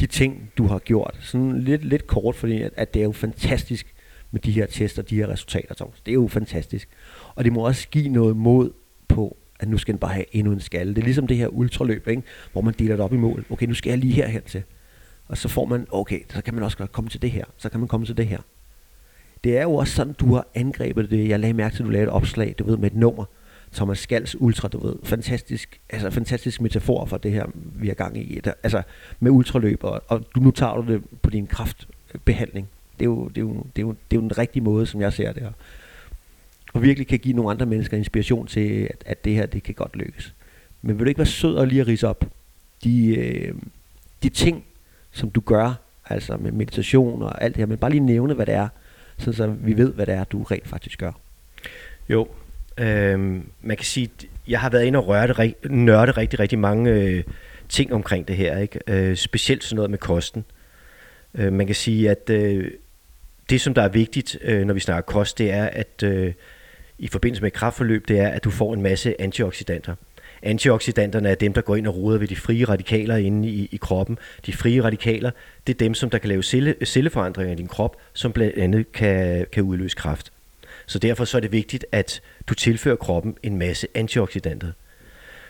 [0.00, 1.18] De ting, du har gjort.
[1.20, 3.94] Sådan lidt, lidt kort, fordi at, at det er jo fantastisk
[4.30, 6.00] med de her tester, de her resultater, Thomas.
[6.00, 6.88] Det er jo fantastisk.
[7.34, 8.70] Og det må også give noget mod
[9.08, 10.94] på, at nu skal den bare have endnu en skalle.
[10.94, 12.22] Det er ligesom det her ultraløb, ikke?
[12.52, 13.44] hvor man deler det op i mål.
[13.50, 14.62] Okay, nu skal jeg lige herhen til.
[15.28, 17.44] Og så får man, okay, så kan man også godt komme til det her.
[17.56, 18.38] Så kan man komme til det her.
[19.44, 21.28] Det er jo også sådan, du har angrebet det.
[21.28, 23.24] Jeg lagde mærke til, at du lavede et opslag, du ved, med et nummer.
[23.72, 24.96] Thomas Skals Ultra, du ved.
[25.02, 28.40] Fantastisk, altså fantastisk metafor for det her, vi har gang i.
[28.44, 28.82] Der, altså
[29.20, 32.68] med ultraløb, og, og du, nu tager du det på din kraftbehandling.
[32.98, 34.86] Det er, jo, det, er jo, det, er jo, det er jo den rigtige måde,
[34.86, 35.52] som jeg ser det her.
[36.72, 39.74] Og virkelig kan give nogle andre mennesker inspiration til, at, at det her, det kan
[39.74, 40.34] godt lykkes.
[40.82, 42.24] Men vil du ikke være sød og lige at rise op
[42.84, 43.54] de, øh,
[44.22, 44.64] de ting,
[45.12, 45.74] som du gør,
[46.06, 48.68] altså med meditation og alt det her, men bare lige nævne, hvad det er,
[49.18, 51.12] sådan så vi ved, hvad det er, du rent faktisk gør.
[52.08, 52.28] Jo,
[52.78, 53.18] øh,
[53.60, 54.10] man kan sige,
[54.48, 57.24] jeg har været inde og røre nørde rigtig, rigtig mange øh,
[57.68, 58.58] ting omkring det her.
[58.58, 58.80] Ikke?
[58.86, 60.44] Øh, specielt sådan noget med kosten.
[61.34, 62.70] Øh, man kan sige, at øh,
[63.50, 66.32] det, som der er vigtigt, øh, når vi snakker kost, det er, at øh,
[66.98, 69.94] i forbindelse med et kraftforløb, det er, at du får en masse antioxidanter.
[70.42, 73.76] Antioxidanterne er dem, der går ind og roder ved de frie radikaler inde i, i
[73.76, 74.18] kroppen.
[74.46, 75.30] De frie radikaler,
[75.66, 78.92] det er dem, som der kan lave celle, celleforandringer i din krop, som blandt andet
[78.92, 80.32] kan, kan udløse kræft.
[80.86, 84.72] Så derfor så er det vigtigt, at du tilfører kroppen en masse antioxidanter.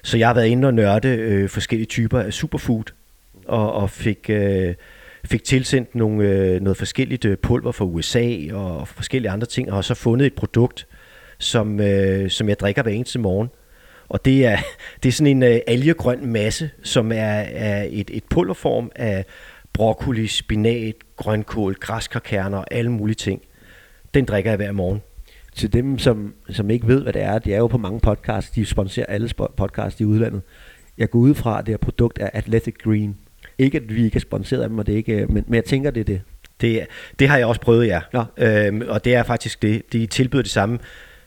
[0.03, 2.85] Så jeg har været inde og nørde øh, forskellige typer af superfood,
[3.46, 4.74] og, og fik, øh,
[5.24, 9.74] fik tilsendt nogle, øh, noget forskelligt øh, pulver fra USA og forskellige andre ting, og
[9.74, 10.87] har så fundet et produkt,
[11.38, 13.48] som, øh, som jeg drikker hver eneste morgen.
[14.09, 14.59] Og det er,
[15.03, 19.25] det er sådan en øh, algegrøn masse, som er, er et, et pulverform af
[19.73, 23.42] broccoli, spinat, grønkål, græskarkerner og alle mulige ting.
[24.14, 25.03] Den drikker jeg hver morgen.
[25.55, 28.51] Til dem, som, som ikke ved, hvad det er, de er jo på mange podcasts,
[28.51, 30.42] de sponsorer alle podcasts i udlandet.
[30.99, 33.16] Jeg går ud fra, at det her produkt er Athletic Green.
[33.59, 35.90] Ikke, at vi ikke er sponsoreret af dem, og det ikke, men, men jeg tænker,
[35.90, 36.21] det er det.
[36.61, 36.87] Det,
[37.18, 38.01] det har jeg også prøvet, ja.
[38.12, 38.25] Nå.
[38.38, 39.92] Øhm, og det er faktisk det.
[39.92, 40.79] De tilbyder det samme.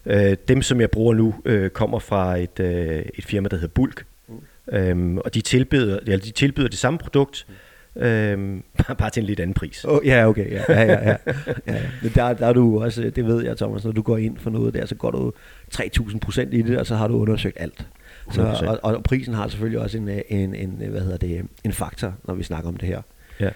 [0.05, 3.73] Øh, dem, som jeg bruger nu, øh, kommer fra et, øh, et firma, der hedder
[3.73, 4.05] Bulk.
[4.27, 4.35] Mm.
[4.73, 7.47] Øhm, og de tilbyder, eller de tilbyder det samme produkt,
[7.95, 9.85] øhm, bare bare til en lidt anden pris.
[9.85, 10.51] Oh, ja, okay.
[10.51, 11.15] Ja, ja, ja, ja.
[11.27, 11.81] ja, ja.
[12.01, 14.49] Men der, der er du også, det ved jeg, Thomas, når du går ind for
[14.49, 15.33] noget der, så går du
[15.71, 17.87] 3000 procent i det, og så har du undersøgt alt.
[18.31, 18.67] Så, 100%.
[18.67, 22.33] og, og, prisen har selvfølgelig også en, en, en, hvad hedder det, en faktor, når
[22.33, 23.01] vi snakker om det her.
[23.39, 23.49] Ja.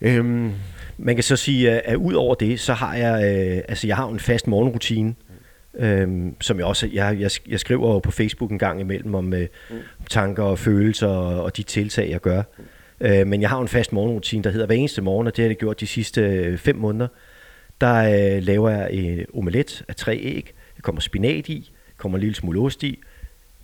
[0.00, 0.52] Øhm,
[0.98, 3.96] Man kan så sige, at, at ud over det, så har jeg, øh, altså jeg
[3.96, 5.14] har en fast morgenrutine,
[5.74, 9.34] øhm, som jeg også, jeg, jeg, jeg skriver jo på Facebook en gang imellem om
[9.34, 9.48] øh,
[10.10, 12.42] tanker og følelser og, og de tiltag, jeg gør.
[13.00, 15.48] Øh, men jeg har en fast morgenrutine, der hedder hver eneste morgen, og det har
[15.48, 17.08] jeg gjort de sidste øh, fem måneder.
[17.80, 17.96] Der
[18.36, 22.34] øh, laver jeg en omelet af tre æg, der kommer spinat i, kommer en lille
[22.34, 22.98] smule ost i,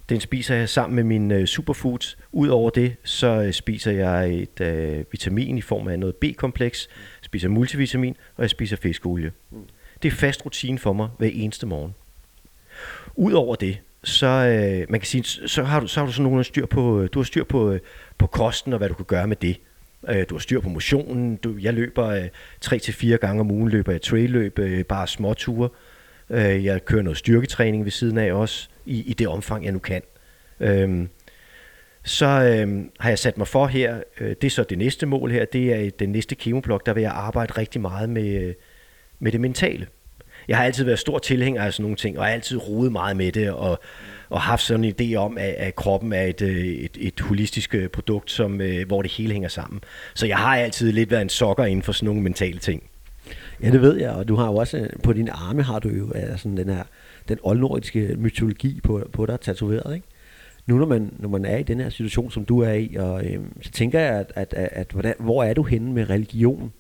[0.08, 2.18] den spiser jeg sammen med mine øh, superfoods.
[2.32, 6.88] Udover det, så øh, spiser jeg et øh, vitamin i form af noget B-kompleks,
[7.22, 9.32] spiser multivitamin, og jeg spiser fiskeolie.
[10.02, 11.94] Det er fast rutine for mig hver eneste morgen.
[13.14, 16.44] Udover det, så øh, man kan sige, så har du så har du sådan nogle
[16.44, 17.80] styr på øh, du har styr på øh,
[18.18, 19.60] på kosten og hvad du kan gøre med det.
[20.08, 21.36] Øh, du har styr på motionen.
[21.36, 22.28] Du, jeg løber øh,
[22.60, 25.68] 3 til fire gange om ugen løber jeg trailløb, øh, bare små ture.
[26.30, 29.78] Øh, jeg kører noget styrketræning ved siden af også i, i det omfang jeg nu
[29.78, 30.02] kan.
[30.60, 31.06] Øh,
[32.04, 35.30] så øh, har jeg sat mig for her, øh, det er så det næste mål
[35.30, 38.54] her, det er den næste kemoblok, der vil jeg arbejde rigtig meget med, øh,
[39.18, 39.86] med det mentale.
[40.48, 43.16] Jeg har altid været stor tilhænger af sådan nogle ting, og har altid rodet meget
[43.16, 43.80] med det, og,
[44.28, 47.74] og haft sådan en idé om, at, at kroppen er et, øh, et, et holistisk
[47.74, 49.80] øh, produkt, som, øh, hvor det hele hænger sammen.
[50.14, 52.82] Så jeg har altid lidt været en sokker inden for sådan nogle mentale ting.
[53.62, 56.12] Ja, det ved jeg, og du har jo også, på dine arme har du jo
[56.36, 56.84] sådan den her,
[57.28, 60.06] den oldnordiske mytologi på, på dig tatoveret, ikke?
[60.68, 63.26] nu når man, når man er i den her situation, som du er i, og,
[63.26, 66.72] øhm, så tænker jeg, at, at, at, at hvordan, hvor er du henne med religion?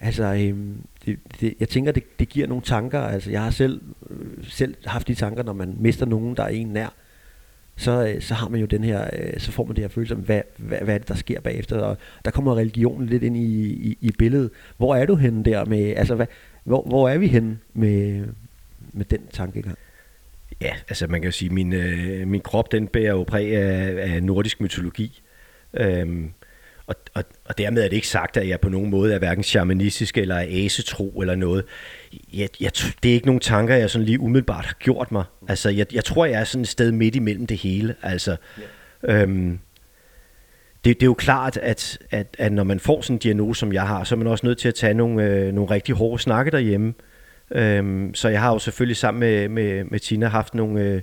[0.00, 0.76] Altså, øhm,
[1.10, 3.00] det, det, jeg tænker, det, det giver nogle tanker.
[3.00, 6.48] Altså, jeg har selv, øh, selv haft de tanker, når man mister nogen, der er
[6.48, 6.94] en nær.
[7.76, 10.14] Så, øh, så har man jo den her, øh, så får man det her følelse
[10.14, 11.78] om, hvad, hvad, hvad er det, der sker bagefter?
[11.78, 14.50] Og der kommer religionen lidt ind i, i, i billedet.
[14.76, 16.26] Hvor er du henne der med, altså, hvad,
[16.64, 18.24] hvor, hvor er vi henne med,
[18.92, 19.78] med den tankegang?
[20.60, 24.12] Ja, altså man kan jo sige, min, øh, min krop den bærer jo præg af,
[24.14, 25.22] af nordisk mytologi.
[25.74, 26.30] Øhm,
[26.90, 29.44] og, og, og dermed er det ikke sagt, at jeg på nogen måde er hverken
[29.44, 31.64] shamanistisk eller asetro eller noget.
[32.34, 32.70] Jeg, jeg,
[33.02, 35.24] det er ikke nogen tanker, jeg sådan lige umiddelbart har gjort mig.
[35.48, 37.94] Altså, jeg, jeg tror, jeg er sådan et sted midt imellem det hele.
[38.02, 38.36] Altså,
[39.08, 39.22] ja.
[39.22, 39.58] øhm,
[40.84, 43.72] det, det er jo klart, at, at, at når man får sådan en diagnose, som
[43.72, 46.22] jeg har, så er man også nødt til at tage nogle, øh, nogle rigtig hårde
[46.22, 46.94] snakke derhjemme.
[47.50, 51.02] Øhm, så jeg har jo selvfølgelig sammen med, med, med Tina haft nogle, øh,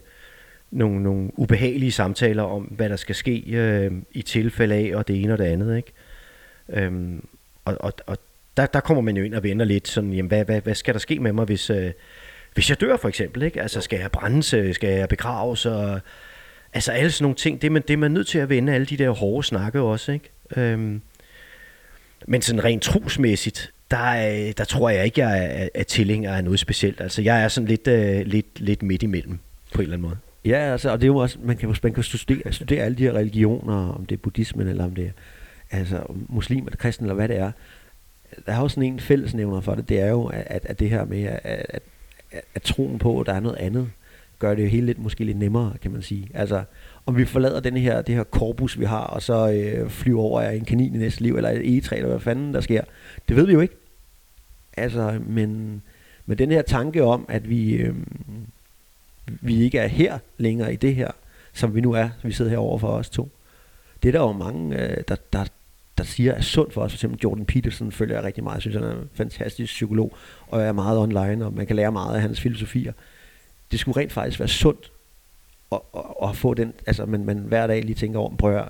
[0.71, 5.21] nogle, nogle ubehagelige samtaler om, hvad der skal ske øh, i tilfælde af, og det
[5.23, 5.77] ene og det andet.
[5.77, 5.91] Ikke?
[6.69, 7.27] Øhm,
[7.65, 8.17] og og, og
[8.57, 10.93] der, der kommer man jo ind og vender lidt sådan, jamen, hvad, hvad, hvad skal
[10.93, 11.91] der ske med mig, hvis, øh,
[12.53, 13.43] hvis jeg dør for eksempel?
[13.43, 13.61] Ikke?
[13.61, 14.53] Altså, skal jeg brændes?
[14.53, 15.65] Øh, skal jeg begraves?
[15.65, 15.99] Og,
[16.73, 18.73] altså alle sådan nogle ting, det er, man, det er man nødt til at vende
[18.73, 20.11] alle de der hårde snakke også.
[20.11, 20.29] Ikke?
[20.55, 21.01] Øhm,
[22.27, 26.43] men sådan rent trosmæssigt, der, øh, der tror jeg ikke, jeg er, er tilhænger af
[26.43, 27.01] noget specielt.
[27.01, 29.39] Altså, jeg er sådan lidt, øh, lidt, lidt midt imellem,
[29.73, 30.17] på en eller anden måde.
[30.47, 33.03] Ja, altså, og det er jo også, man kan, man kan studere, studere alle de
[33.03, 35.05] her religioner, om det er buddhismen, eller om det
[35.71, 37.51] er altså, muslim eller kristen, eller hvad det er.
[38.45, 41.05] Der er jo sådan en fællesnævner for det, det er jo, at, at det her
[41.05, 41.81] med, at, at,
[42.31, 43.89] at, at troen på, at der er noget andet,
[44.39, 46.27] gør det jo hele lidt, måske lidt nemmere, kan man sige.
[46.33, 46.63] Altså,
[47.05, 50.41] om vi forlader den her, det her korpus, vi har, og så øh, flyver over
[50.41, 52.83] af en kanin i næste liv, eller et egetræ, eller hvad fanden der sker.
[53.27, 53.75] Det ved vi jo ikke.
[54.77, 55.81] Altså, men,
[56.25, 57.95] men den her tanke om, at vi, øh,
[59.27, 61.11] vi ikke er her længere i det her,
[61.53, 63.29] som vi nu er, vi sidder her over for os to.
[64.03, 65.45] Det er der jo mange, øh, der, der,
[65.97, 66.91] der siger er sundt for os.
[66.91, 68.55] For eksempel Jordan Peterson følger jeg rigtig meget.
[68.55, 70.15] Jeg synes, han er en fantastisk psykolog,
[70.47, 72.93] og er meget online, og man kan lære meget af hans filosofier.
[73.71, 74.91] Det skulle rent faktisk være sundt
[75.71, 78.69] at, at, at få den, altså man, man hver dag lige tænker over, prøv at,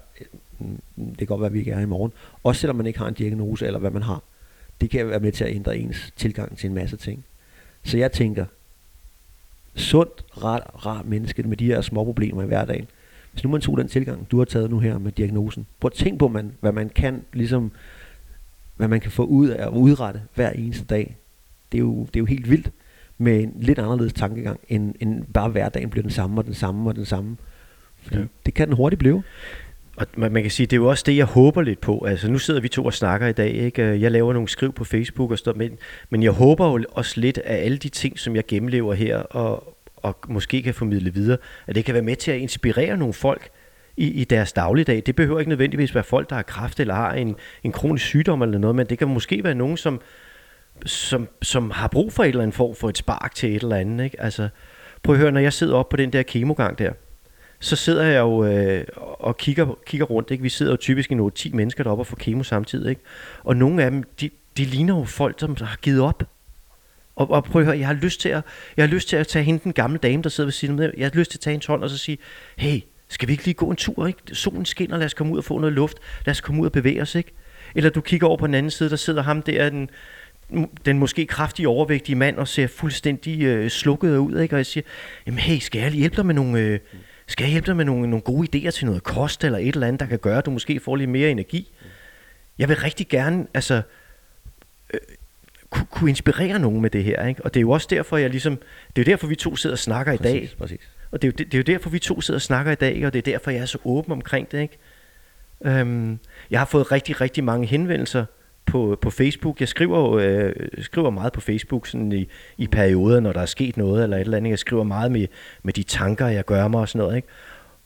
[0.60, 2.14] mm, det kan godt være, at vi ikke er i morgen.
[2.44, 4.24] Også selvom man ikke har en diagnose, eller hvad man har.
[4.82, 7.26] Det kan være med til at ændre ens tilgang til en masse ting.
[7.84, 8.46] Så jeg tænker,
[9.78, 12.88] sundt, rart, rart menneske med de her små problemer i hverdagen.
[13.32, 15.94] Hvis nu man tog den tilgang, du har taget nu her med diagnosen, prøv at
[15.94, 17.72] tænke på, man, hvad man kan, ligesom,
[18.76, 21.18] hvad man kan få ud af at udrette hver eneste dag.
[21.72, 22.72] Det er jo, det er jo helt vildt
[23.18, 26.90] med en lidt anderledes tankegang, end, end bare hverdagen bliver den samme og den samme
[26.90, 27.38] og den samme.
[28.02, 28.26] Fordi ja.
[28.46, 29.24] det kan den hurtigt blive.
[29.98, 32.06] Og man, man kan sige, det er jo også det, jeg håber lidt på.
[32.08, 33.54] Altså, nu sidder vi to og snakker i dag.
[33.54, 33.84] Ikke?
[33.84, 35.70] Øh, jeg laver nogle skriv på Facebook og står med,
[36.10, 39.78] men jeg håber jo også lidt, at alle de ting, som jeg gennemlever her, og,
[39.96, 43.50] og måske kan formidle videre, at det kan være med til at inspirere nogle folk
[43.98, 45.04] i, i deres dagligdag.
[45.06, 48.42] Det behøver ikke nødvendigvis være folk, der har kræft eller har en, en kronisk sygdom
[48.42, 50.02] eller noget, men det kan måske være nogen, som,
[50.86, 53.76] som, som har brug for et eller andet form for et spark til et eller
[53.76, 54.04] andet.
[54.04, 54.22] Ikke?
[54.22, 54.50] Altså,
[55.04, 56.92] prøv at høre, når jeg sidder op på den der kemogang der,
[57.60, 60.32] så sidder jeg jo øh, og kigger, kigger rundt.
[60.32, 60.42] Ikke?
[60.42, 62.90] Vi sidder jo typisk i nogle 10 mennesker deroppe og får kemo samtidig.
[62.90, 63.02] Ikke?
[63.44, 66.24] Og nogle af dem, de, de ligner jo folk, som har givet op.
[67.16, 68.44] Og, og prøv at høre, jeg har lyst til at,
[68.78, 70.92] jeg har lyst til at tage hende, den gamle dame, der sidder ved siden af
[70.98, 72.18] Jeg har lyst til at tage en hånd og så sige,
[72.58, 74.08] hey, skal vi ikke lige gå en tur?
[74.08, 74.20] Ikke?
[74.36, 75.98] Solen skinner, lad os komme ud og få noget luft.
[76.26, 77.16] Lad os komme ud og bevæge os.
[77.16, 77.32] Ikke?
[77.76, 79.90] Eller du kigger over på den anden side, der sidder ham der, den,
[80.86, 84.40] den måske kraftige overvægtige mand, og ser fuldstændig øh, slukket ud.
[84.40, 84.56] Ikke?
[84.56, 84.84] Og jeg siger,
[85.26, 86.60] jamen hey, skal jeg hjælpe dig med nogle...
[86.60, 86.80] Øh,
[87.28, 89.88] skal jeg hjælpe dig med nogle, nogle gode idéer til noget kost eller et eller
[89.88, 91.72] andet, der kan gøre, at du måske får lidt mere energi?
[92.58, 93.82] Jeg vil rigtig gerne altså,
[94.94, 95.00] øh,
[95.70, 97.28] kunne, kunne inspirere nogen med det her.
[97.28, 97.46] Ikke?
[97.46, 98.56] Og det er jo også derfor, jeg ligesom,
[98.96, 100.52] det er jo derfor, vi to sidder og snakker præcis, i dag.
[100.58, 100.90] Præcis.
[101.12, 102.76] Og det er, jo, det, det er jo derfor, vi to sidder og snakker i
[102.76, 104.62] dag, og det er derfor, jeg er så åben omkring det.
[104.62, 104.78] Ikke?
[105.66, 106.20] Øhm,
[106.52, 108.26] jeg har fået rigtig, rigtig mange henvendelser
[108.68, 109.60] på, på Facebook.
[109.60, 112.28] Jeg skriver, øh, skriver meget på Facebook sådan i,
[112.58, 114.50] i perioder, når der er sket noget eller et eller andet.
[114.50, 115.28] Jeg skriver meget med,
[115.64, 117.16] med de tanker, jeg gør mig og sådan noget.
[117.16, 117.28] Ikke?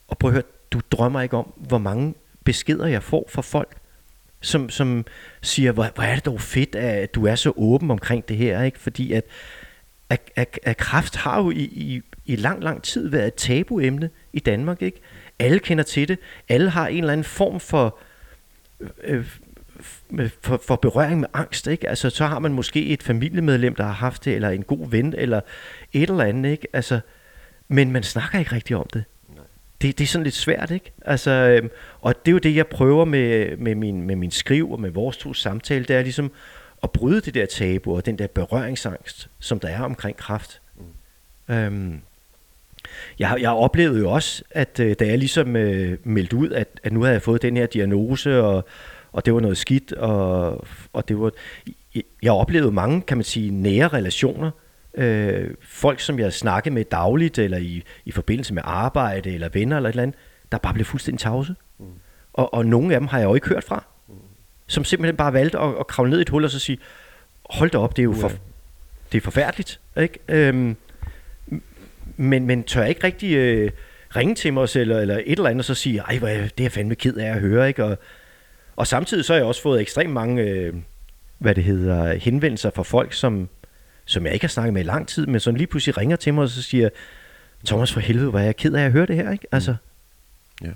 [0.08, 2.14] Og prøv at høre, du drømmer ikke om, hvor mange
[2.44, 3.76] beskeder jeg får fra folk,
[4.40, 5.04] som, som
[5.42, 8.62] siger, hvor, hvor er det dog fedt, at du er så åben omkring det her,
[8.62, 8.78] ikke?
[8.78, 9.24] Fordi at,
[10.10, 14.10] at, at, at kraft har jo i, i, i lang, lang tid været et tabuemne
[14.32, 15.00] i Danmark, ikke?
[15.38, 16.18] Alle kender til det.
[16.48, 17.98] Alle har en eller anden form for,
[18.80, 19.26] øh, øh
[20.42, 21.88] for, for berøring med angst, ikke?
[21.88, 25.14] Altså, så har man måske et familiemedlem, der har haft det, eller en god ven,
[25.18, 25.40] eller
[25.92, 26.66] et eller andet, ikke?
[26.72, 27.00] Altså,
[27.68, 29.04] men man snakker ikke rigtig om det
[29.82, 30.92] det, det er sådan lidt svært, ikke?
[31.04, 34.72] Altså, øhm, og det er jo det, jeg prøver med, med, min, med min skriv
[34.72, 36.32] og med vores to samtale, det er ligesom
[36.82, 40.60] at bryde det der tabu og den der berøringsangst, som der er omkring kraft.
[41.48, 41.54] Mm.
[41.54, 42.00] Øhm,
[43.18, 46.92] jeg, jeg oplevede jo også, at øh, da jeg ligesom øh, meldte ud, at, at
[46.92, 48.64] nu havde jeg fået den her diagnose, og,
[49.12, 51.30] og det var noget skidt, og, og det var...
[52.22, 54.50] Jeg oplevede mange, kan man sige, nære relationer,
[54.94, 59.76] øh, folk, som jeg snakker med dagligt, eller i, i forbindelse med arbejde, eller venner,
[59.76, 60.16] eller et eller andet,
[60.52, 61.54] der bare blev fuldstændig tavse.
[61.78, 61.84] Mm.
[62.32, 63.84] Og, og nogle af dem har jeg jo ikke hørt fra.
[64.08, 64.14] Mm.
[64.66, 66.78] Som simpelthen bare valgte at, at kravle ned i et hul og så sige,
[67.50, 68.32] hold da op, det er jo for,
[69.12, 69.80] det er forfærdeligt.
[69.96, 70.18] Ikke?
[70.28, 70.76] Øhm,
[72.16, 73.70] men, men tør jeg ikke rigtig øh,
[74.16, 76.64] ringe til mig, eller, eller et eller andet, og så sige, ej, hvad, det er
[76.64, 77.68] jeg fandme ked af at høre.
[77.68, 77.84] Ikke?
[77.84, 77.98] Og,
[78.76, 80.74] og samtidig så har jeg også fået ekstremt mange, øh,
[81.38, 83.48] hvad det hedder, henvendelser fra folk, som,
[84.04, 86.34] som jeg ikke har snakket med i lang tid, men som lige pludselig ringer til
[86.34, 86.88] mig og så siger,
[87.66, 89.46] Thomas for helvede, hvor er jeg ked af at høre det her, ikke?
[89.52, 89.76] Altså.
[90.60, 90.66] Mm.
[90.66, 90.72] Ja.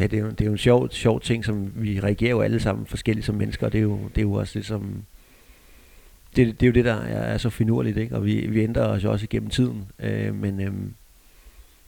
[0.00, 2.40] Ja, det er jo, det er jo en sjov, sjov ting, som vi reagerer jo
[2.40, 5.04] alle sammen forskelligt som mennesker, og det er jo, det er jo også det, som...
[6.36, 8.16] Det, det er jo det, der er, er så finurligt, ikke?
[8.16, 10.72] Og vi, vi ændrer os jo også igennem tiden, øh, men øh,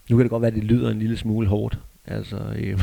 [0.09, 2.37] nu kan det godt være, at det lyder en lille smule hårdt, altså...
[2.57, 2.83] Øh,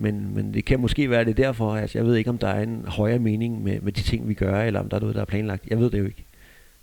[0.00, 2.62] men, men det kan måske være det derfor, altså jeg ved ikke, om der er
[2.62, 5.20] en højere mening med, med de ting, vi gør, eller om der er noget, der
[5.20, 5.66] er planlagt.
[5.66, 6.24] Jeg ved det jo ikke.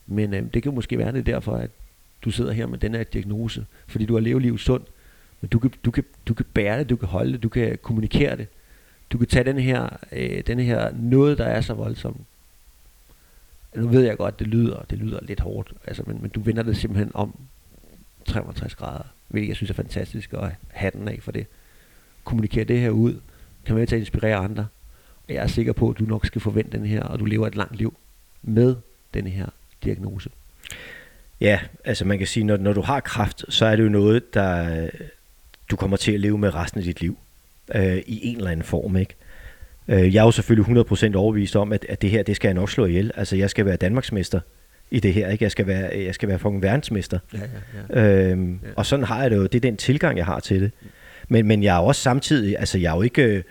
[0.08, 1.69] Men øh, det kan måske være det derfor, at
[2.21, 4.88] du sidder her med den her diagnose, fordi du har levet livet sundt,
[5.41, 7.77] men du kan, du, kan, du kan bære det, du kan holde det, du kan
[7.82, 8.47] kommunikere det.
[9.12, 12.19] Du kan tage den her, øh, den her noget, der er så voldsom.
[13.75, 16.63] Nu ved jeg godt, det lyder, det lyder lidt hårdt, altså, men, men du vender
[16.63, 17.39] det simpelthen om
[18.25, 21.47] 360 grader, hvilket jeg synes er fantastisk, at have den af for det
[22.28, 23.16] kommunikere det her ud,
[23.66, 24.68] kan være til at inspirere andre.
[25.28, 27.48] Og jeg er sikker på, at du nok skal forvente den her, og du lever
[27.48, 27.98] et langt liv
[28.42, 28.76] med
[29.13, 29.46] denne her
[29.84, 30.30] diagnose.
[31.42, 34.34] Ja, altså man kan sige, når, når du har kræft, så er det jo noget,
[34.34, 34.90] der
[35.72, 37.18] du kommer til at leve med resten af dit liv.
[37.76, 39.16] Øh, I en eller anden form, ikke?
[39.88, 40.78] Øh, jeg er jo selvfølgelig
[41.12, 43.12] 100% overbevist om, at, at det her, det skal jeg nok slå ihjel.
[43.16, 44.40] Altså jeg skal være Danmarksmester
[44.92, 45.44] i det her, ikke?
[45.44, 47.20] Jeg skal være, jeg skal være fucking verdensmester.
[47.34, 47.40] Ja,
[47.94, 48.30] ja, ja.
[48.32, 48.70] Øhm, ja.
[48.76, 49.44] Og sådan har jeg det jo.
[49.44, 50.72] Det er den tilgang, jeg har til det.
[51.28, 53.44] Men, men jeg er også samtidig, altså jeg er jo ikke,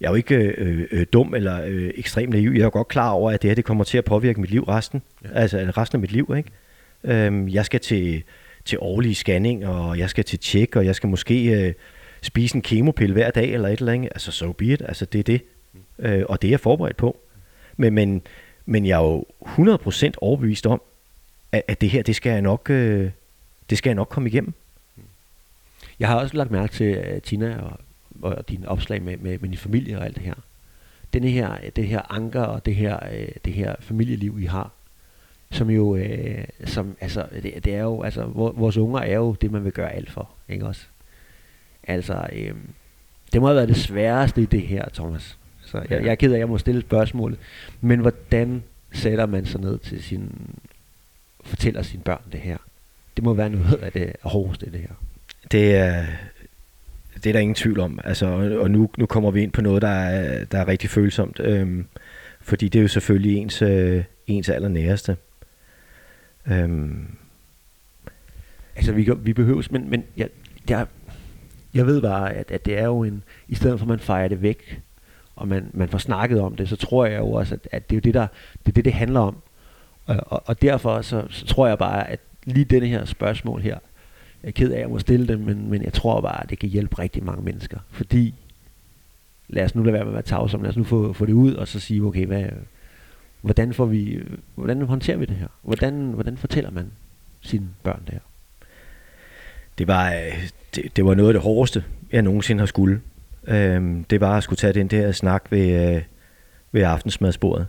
[0.00, 2.50] jeg er jo ikke øh, øh, dum eller øh, ekstremt naiv.
[2.50, 4.62] Jeg er godt klar over, at det her det kommer til at påvirke mit liv
[4.62, 5.28] resten, ja.
[5.32, 6.34] altså resten af mit liv.
[6.36, 6.50] Ikke?
[7.04, 8.22] Øhm, jeg skal til,
[8.64, 11.74] til årlige scanning, og jeg skal til tjek, og jeg skal måske øh,
[12.22, 14.08] spise en kemopille hver dag eller et eller andet.
[14.14, 14.82] Altså so be it.
[14.88, 15.40] Altså det er det.
[15.72, 16.04] Mm.
[16.04, 17.16] Øh, og det er jeg forberedt på.
[17.76, 18.22] Men, men,
[18.66, 20.82] men jeg er jo 100% overbevist om,
[21.52, 23.10] at, at det her, det skal jeg nok, øh,
[23.70, 24.54] det skal jeg nok komme igennem.
[26.00, 27.80] Jeg har også lagt mærke til uh, Tina og,
[28.22, 30.34] og dine opslag med, med, med din familie og alt det her.
[31.12, 34.70] Denne her, det her anker og det her, uh, det her familieliv, I har,
[35.50, 36.04] som jo, uh,
[36.64, 39.92] som, altså, det, det er jo, altså, vores unger er jo det, man vil gøre
[39.92, 40.86] alt for, ikke også?
[41.82, 42.56] Altså, uh,
[43.32, 45.38] det må have været det sværeste i det her, Thomas.
[45.64, 45.96] Så jeg, ja.
[45.96, 47.38] jeg er ked af, at jeg må stille spørgsmålet.
[47.80, 50.32] Men hvordan sætter man sig ned til sin,
[51.40, 52.56] fortæller sine børn det her?
[53.16, 54.94] Det må være noget af det hårdeste det her.
[55.50, 56.06] Det er,
[57.14, 58.00] det er der ingen tvivl om.
[58.04, 58.26] Altså,
[58.60, 61.40] og nu, nu kommer vi ind på noget, der er, der er rigtig følsomt.
[61.40, 61.86] Øhm,
[62.40, 65.16] fordi det er jo selvfølgelig ens, øh, ens allernæreste.
[66.46, 67.16] Øhm.
[68.76, 70.28] Altså, vi, vi behøves, men, men jeg,
[70.68, 70.86] jeg,
[71.74, 74.28] jeg ved bare, at, at det er jo en, i stedet for at man fejrer
[74.28, 74.80] det væk,
[75.36, 77.96] og man, man får snakket om det, så tror jeg jo også, at, at det
[77.96, 78.26] er jo det, der,
[78.66, 79.36] det, er det, det handler om.
[80.06, 83.78] Og, og, og derfor så, så tror jeg bare, at lige denne her spørgsmål her,
[84.42, 86.50] jeg er ked af, at jeg må stille dem, men, men jeg tror bare, at
[86.50, 87.78] det kan hjælpe rigtig mange mennesker.
[87.90, 88.34] Fordi,
[89.48, 91.32] lad os nu lade være med at være tavsomme, lad os nu få, få det
[91.32, 92.44] ud, og så sige, okay, hvad,
[93.40, 94.22] hvordan, får vi,
[94.54, 95.48] hvordan håndterer vi det her?
[95.62, 96.86] Hvordan, hvordan fortæller man
[97.40, 98.20] sine børn det her?
[99.78, 100.14] Det var,
[100.74, 103.00] det, det var noget af det hårdeste, jeg nogensinde har skulle.
[103.46, 106.02] Øhm, det var at skulle tage den der snak ved, øh,
[106.72, 107.66] ved aftensmadsbordet.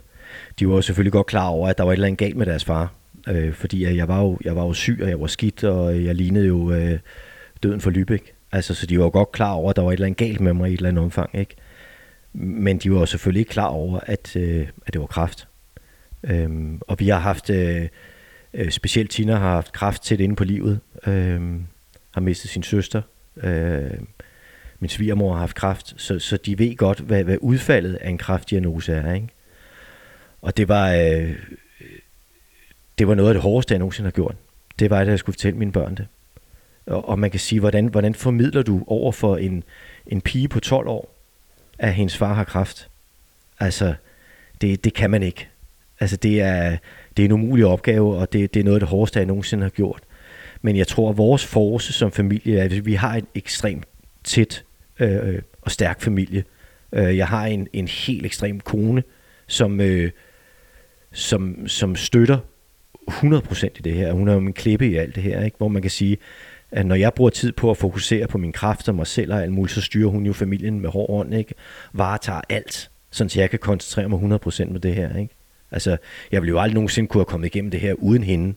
[0.58, 2.64] De var selvfølgelig godt klar over, at der var et eller andet galt med deres
[2.64, 2.92] far
[3.28, 6.14] øh, fordi jeg var, jo, jeg var jo syg, og jeg var skidt, og jeg
[6.14, 6.98] lignede jo øh,
[7.62, 8.32] døden for Lübeck.
[8.52, 10.40] Altså, så de var jo godt klar over, at der var et eller andet galt
[10.40, 11.54] med mig i et eller andet omfang, ikke?
[12.32, 15.48] Men de var jo selvfølgelig ikke klar over, at, øh, at det var kræft.
[16.24, 17.88] Øhm, og vi har haft, øh,
[18.54, 20.80] øh specielt Tina har haft kræft tæt inde på livet.
[21.06, 21.40] Øh,
[22.10, 23.02] har mistet sin søster.
[23.36, 23.90] Øh,
[24.80, 25.94] min svigermor har haft kræft.
[25.96, 29.14] Så, så de ved godt, hvad, hvad udfaldet af en kræftdiagnose er.
[29.14, 29.28] Ikke?
[30.42, 31.36] Og det var, øh,
[32.98, 34.36] det var noget af det hårdeste, jeg nogensinde har gjort.
[34.78, 36.06] Det var, at jeg skulle fortælle mine børn det.
[36.86, 39.64] Og, og man kan sige, hvordan, hvordan formidler du over for en,
[40.06, 41.14] en pige på 12 år,
[41.78, 42.88] at hendes far har kræft?
[43.60, 43.94] Altså,
[44.60, 45.48] det, det kan man ikke.
[46.00, 46.76] Altså, det er,
[47.16, 49.62] det er en umulig opgave, og det, det er noget af det hårdeste, jeg nogensinde
[49.62, 50.02] har gjort.
[50.62, 53.84] Men jeg tror, at vores force som familie er, at vi har en ekstremt
[54.24, 54.64] tæt
[55.00, 56.44] øh, og stærk familie.
[56.92, 59.02] Øh, jeg har en, en helt ekstrem kone,
[59.46, 60.10] som, øh,
[61.12, 62.38] som, som støtter
[63.10, 64.12] 100% i det her.
[64.12, 65.56] Hun er jo min klippe i alt det her, ikke?
[65.56, 66.18] hvor man kan sige,
[66.70, 69.42] at når jeg bruger tid på at fokusere på min kraft og mig selv og
[69.42, 71.54] alt muligt, så styrer hun jo familien med hård ånd, ikke?
[71.92, 75.34] Varetager alt, så jeg kan koncentrere mig 100% med det her, ikke?
[75.70, 75.96] Altså,
[76.32, 78.54] jeg ville jo aldrig nogensinde kunne have kommet igennem det her uden hende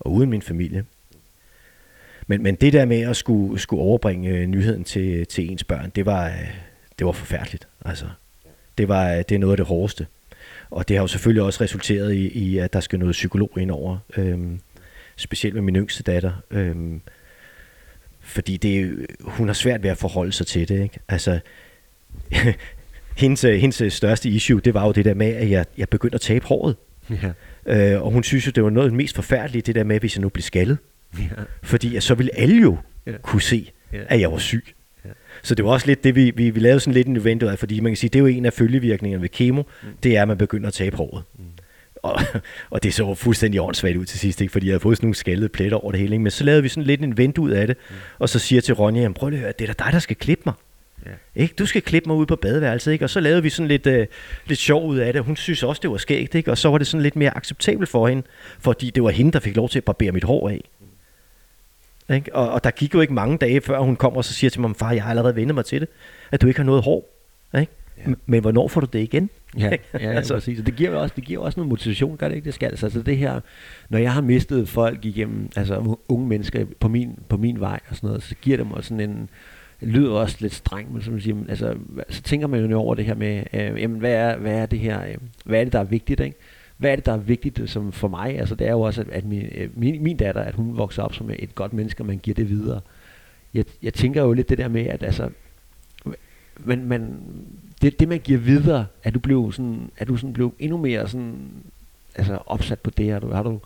[0.00, 0.84] og uden min familie.
[2.26, 5.92] Men, men det der med at skulle, skulle overbringe øh, nyheden til, til ens børn,
[5.94, 6.48] det var, øh,
[6.98, 7.68] det var forfærdeligt.
[7.84, 8.06] Altså,
[8.78, 10.06] det, var, øh, det er noget af det hårdeste.
[10.70, 13.70] Og det har jo selvfølgelig også resulteret i, i at der skal noget psykolog ind
[13.70, 13.98] over.
[14.16, 14.60] Øhm,
[15.16, 16.32] specielt med min yngste datter.
[16.50, 17.00] Øhm,
[18.20, 20.82] fordi det, hun har svært ved at forholde sig til det.
[20.82, 20.98] Ikke?
[21.08, 21.40] Altså,
[23.22, 26.20] hendes, hendes største issue, det var jo det der med, at jeg, jeg begyndte at
[26.20, 26.76] tabe håret.
[27.10, 27.32] Ja.
[27.94, 30.00] Øh, og hun synes jo, det var noget af det mest forfærdelige, det der med,
[30.00, 30.78] hvis jeg nu blev skaldet.
[31.18, 31.42] Ja.
[31.62, 33.12] Fordi så ville alle jo ja.
[33.22, 33.98] kunne se, ja.
[34.08, 34.74] at jeg var syg.
[35.44, 37.58] Så det var også lidt det, vi, vi, vi lavede sådan lidt en event af,
[37.58, 39.88] fordi man kan sige, det er jo en af følgevirkningerne ved kemo, mm.
[40.02, 41.22] det er, at man begynder at tabe håret.
[41.38, 41.44] Mm.
[42.02, 42.20] Og,
[42.70, 44.52] og det så fuldstændig åndssvagt ud til sidst, ikke?
[44.52, 46.14] fordi jeg havde fået sådan nogle skaldede pletter over det hele.
[46.14, 46.22] Ikke?
[46.22, 47.94] Men så lavede vi sådan lidt en event ud af det, mm.
[48.18, 49.98] og så siger jeg til Ronja, prøv lige at høre, det er da dig, der
[49.98, 50.54] skal klippe mig.
[51.06, 51.10] Ja.
[51.42, 51.54] Ikke?
[51.58, 53.04] Du skal klippe mig ud på badeværelset, ikke?
[53.04, 54.06] Og så lavede vi sådan lidt, øh,
[54.46, 55.22] lidt sjov ud af det.
[55.22, 56.50] Hun synes også, det var skægt, ikke?
[56.50, 58.22] Og så var det sådan lidt mere acceptabelt for hende,
[58.58, 60.60] fordi det var hende, der fik lov til at barbere mit hår af.
[62.10, 62.34] Ikke?
[62.34, 64.60] Og, og der gik jo ikke mange dage, før hun kommer og så siger til
[64.60, 65.88] mig, far, jeg har allerede vendt mig til det,
[66.30, 67.10] at du ikke har noget hår.
[67.60, 67.72] Ikke?
[67.98, 68.12] Ja.
[68.26, 69.30] Men hvornår får du det igen?
[69.58, 70.34] Ja, ja altså.
[70.34, 70.60] præcis.
[70.60, 72.46] Og det giver også, det giver også noget motivation, gør det ikke?
[72.46, 73.40] Det skal altså, altså det her,
[73.88, 77.96] når jeg har mistet folk igennem, altså unge mennesker på min, på min vej og
[77.96, 79.28] sådan noget, så giver det mig sådan en,
[79.80, 81.74] lyder også lidt streng, men som siger, altså,
[82.08, 84.78] så tænker man jo over det her med, øh, jamen, hvad er, hvad er det
[84.78, 85.14] her, øh,
[85.44, 86.38] hvad er det, der er vigtigt, ikke?
[86.76, 88.38] Hvad er det, der er vigtigt øh, som for mig?
[88.38, 91.14] Altså, det er jo også, at, min, øh, min, min datter, at hun vokser op
[91.14, 92.80] som et godt menneske, og man giver det videre.
[93.54, 95.30] Jeg, jeg tænker jo lidt det der med, at altså,
[96.58, 97.20] men, man,
[97.82, 101.08] det, det man giver videre, er du blev sådan, er du sådan blev endnu mere
[101.08, 101.48] sådan,
[102.14, 103.60] altså opsat på det, har du, har du,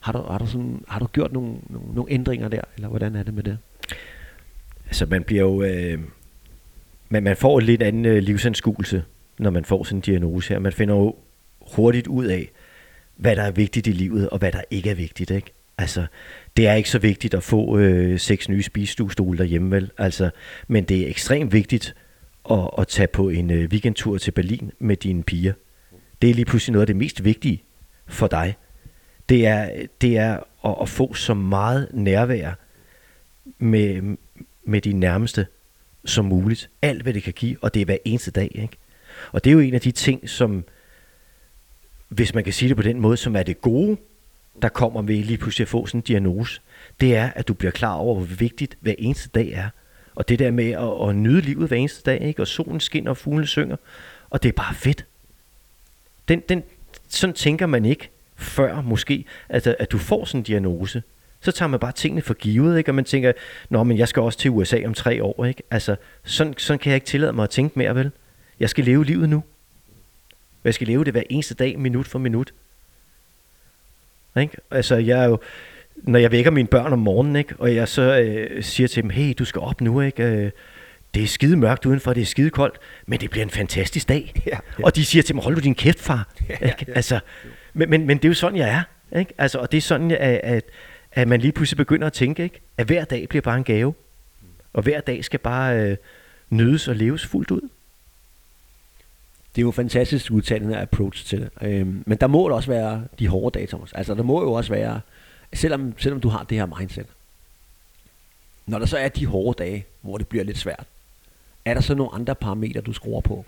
[0.00, 3.16] har du, har du, sådan, har du gjort nogle, nogle, nogle ændringer der, eller hvordan
[3.16, 3.58] er det med det?
[4.86, 5.98] Altså man bliver jo, øh,
[7.08, 9.04] man, man får en lidt anden øh, livsanskuelse,
[9.38, 10.58] når man får sådan en diagnose her.
[10.58, 11.16] Man finder jo
[11.76, 12.50] hurtigt ud af,
[13.16, 15.52] hvad der er vigtigt i livet, og hvad der ikke er vigtigt, ikke?
[15.78, 16.06] Altså,
[16.56, 19.90] det er ikke så vigtigt at få øh, seks nye spisestuestole derhjemme, vel?
[19.98, 20.30] Altså,
[20.68, 21.94] men det er ekstremt vigtigt
[22.50, 25.52] at, at tage på en øh, weekendtur til Berlin med dine piger.
[26.22, 27.62] Det er lige pludselig noget af det mest vigtige
[28.06, 28.56] for dig.
[29.28, 32.52] Det er, det er at, at få så meget nærvær
[33.58, 34.16] med,
[34.64, 35.46] med dine nærmeste
[36.04, 36.70] som muligt.
[36.82, 38.50] Alt, hvad det kan give, og det er hver eneste dag.
[38.54, 38.76] Ikke?
[39.32, 40.64] Og det er jo en af de ting, som,
[42.12, 43.96] hvis man kan sige det på den måde, som er det gode,
[44.62, 46.60] der kommer ved lige pludselig at få sådan en diagnose,
[47.00, 49.68] det er, at du bliver klar over, hvor vigtigt hver eneste dag er.
[50.14, 52.42] Og det der med at, at nyde livet hver eneste dag, ikke?
[52.42, 53.76] og solen skinner, og fuglene synger,
[54.30, 55.06] og det er bare fedt.
[56.28, 56.62] Den, den,
[57.08, 61.02] sådan tænker man ikke før måske, at, at du får sådan en diagnose.
[61.40, 62.90] Så tager man bare tingene for givet, ikke?
[62.90, 63.32] og man tænker,
[63.70, 65.44] nå, men jeg skal også til USA om tre år.
[65.44, 65.62] Ikke?
[65.70, 68.10] Altså, sådan, sådan kan jeg ikke tillade mig at tænke mere, vel?
[68.60, 69.42] Jeg skal leve livet nu.
[70.64, 72.52] Jeg skal leve det hver eneste dag, minut for minut.
[74.40, 74.56] Ikke?
[74.70, 75.38] Altså, jeg er jo,
[75.96, 79.10] når jeg vækker mine børn om morgenen, ikke, og jeg så øh, siger til dem,
[79.10, 80.22] hey, du skal op nu, ikke?
[80.22, 80.50] Øh,
[81.14, 84.32] det er skide mørkt udenfor, det er skide koldt, men det bliver en fantastisk dag.
[84.46, 84.84] Ja, ja.
[84.84, 86.28] Og de siger til mig, hold du din kæft, far.
[86.48, 86.92] Ja, ja, ja.
[86.92, 87.20] Altså,
[87.72, 89.18] men, men, men det er jo sådan, jeg er.
[89.18, 89.34] Ikke?
[89.38, 90.64] Altså, og det er sådan, at, at,
[91.12, 92.60] at man lige pludselig begynder at tænke, ikke?
[92.78, 93.94] at hver dag bliver bare en gave.
[94.72, 95.96] Og hver dag skal bare øh,
[96.50, 97.68] nydes og leves fuldt ud.
[99.54, 101.50] Det er jo fantastisk udtalende approach til det.
[101.62, 103.92] Øhm, men der må det også være de hårde dage, Thomas.
[103.92, 105.00] Altså, der må jo også være
[105.52, 107.06] selvom, selvom du har det her mindset,
[108.66, 110.84] når der så er de hårde dage, hvor det bliver lidt svært,
[111.64, 113.44] er der så nogle andre parametre, du skruer på?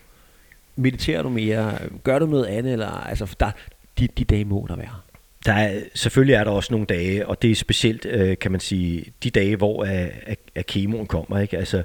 [0.76, 1.78] Mediterer du mere?
[2.02, 2.72] Gør du noget andet?
[2.72, 3.50] Eller, altså, der,
[3.98, 4.94] de, de dage må der være.
[5.46, 8.60] Der er, selvfølgelig er der også nogle dage, og det er specielt, øh, kan man
[8.60, 11.38] sige, de dage, hvor at, at, at kemoen kommer.
[11.38, 11.58] Ikke?
[11.58, 11.84] Altså, Øh,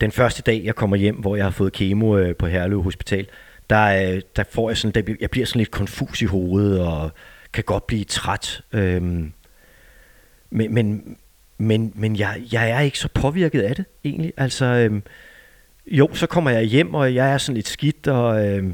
[0.00, 3.26] den første dag, jeg kommer hjem, hvor jeg har fået kemo øh, på Herlev Hospital,
[3.70, 7.10] der, øh, der får jeg sådan, der, jeg bliver sådan lidt konfus i hovedet, og
[7.52, 8.60] kan godt blive træt.
[8.72, 9.32] Øh, men,
[10.50, 11.16] men,
[11.58, 14.32] men, men jeg, jeg er ikke så påvirket af det, egentlig.
[14.36, 15.00] Altså, øh,
[15.86, 18.64] jo, så kommer jeg hjem, og jeg er sådan lidt skidt, og øh,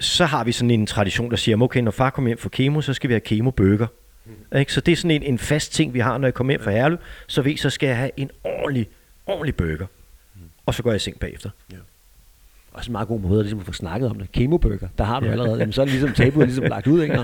[0.00, 2.80] så har vi sådan en tradition, der siger, okay, når far kommer hjem for kemo,
[2.80, 3.86] så skal vi have kemobøger.
[4.26, 4.64] Mm.
[4.68, 6.70] Så det er sådan en, en fast ting, vi har, når jeg kommer hjem fra
[6.70, 8.88] Herlev, så ved så skal jeg have en ordentlig,
[9.26, 9.86] ordentlig burger.
[10.34, 10.40] Mm.
[10.66, 11.50] Og så går jeg i seng bagefter.
[11.72, 11.76] Ja
[12.76, 14.32] også en meget god måde ligesom at få snakket om det.
[14.32, 15.32] Kemobøger, der har du ja.
[15.32, 15.58] allerede.
[15.58, 17.16] Jamen, så er det ligesom tabuet ligesom lagt ud, ikke?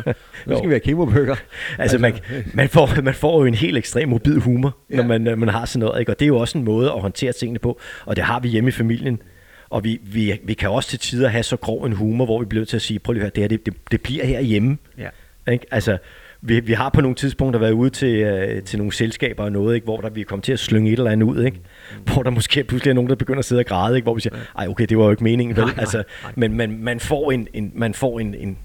[0.47, 1.37] Nu skal vi have kemobøger.
[1.79, 4.97] Altså, man, altså, man, får, man får jo en helt ekstrem mobil humor, ja.
[4.97, 6.13] når man, man har sådan noget, ikke?
[6.13, 8.49] Og det er jo også en måde at håndtere tingene på, og det har vi
[8.49, 9.23] hjemme i familien.
[9.71, 12.45] Og vi, vi, vi kan også til tider have så grov en humor, hvor vi
[12.45, 14.79] bliver til at sige, prøv lige at høre, det, her, det, det, det bliver herhjemme.
[14.99, 15.09] Ja.
[15.53, 15.67] Ikke?
[15.71, 15.99] Altså,
[16.45, 19.74] vi, vi har på nogle tidspunkter været ude til, øh, til nogle selskaber og noget,
[19.74, 21.61] ikke, hvor der, vi er kommet til at slynge et eller andet ud, ikke?
[21.97, 22.12] Mm.
[22.12, 24.05] hvor der måske pludselig er nogen, der begynder at sidde og græde, ikke?
[24.05, 25.64] hvor vi siger, ej okay, det var jo ikke meningen, vel?
[25.64, 26.32] Nej, altså, nej.
[26.36, 28.59] Men man, man får, en, en, man får en, en,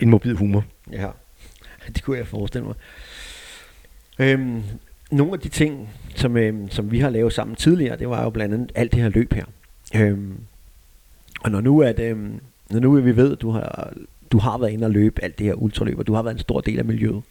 [0.00, 0.64] en mobil humor.
[0.92, 1.08] Ja,
[1.94, 2.74] det kunne jeg forestille mig.
[4.18, 4.62] Øhm,
[5.10, 8.30] nogle af de ting, som, øhm, som vi har lavet sammen tidligere, det var jo
[8.30, 9.44] blandt andet alt det her løb her.
[9.96, 10.38] Øhm,
[11.40, 12.40] og når nu, at, øhm,
[12.70, 13.92] når nu vi ved, at du har
[14.32, 16.40] du har været inde og løbe alt det her ultraløb, og du har været en
[16.40, 17.22] stor del af miljøet.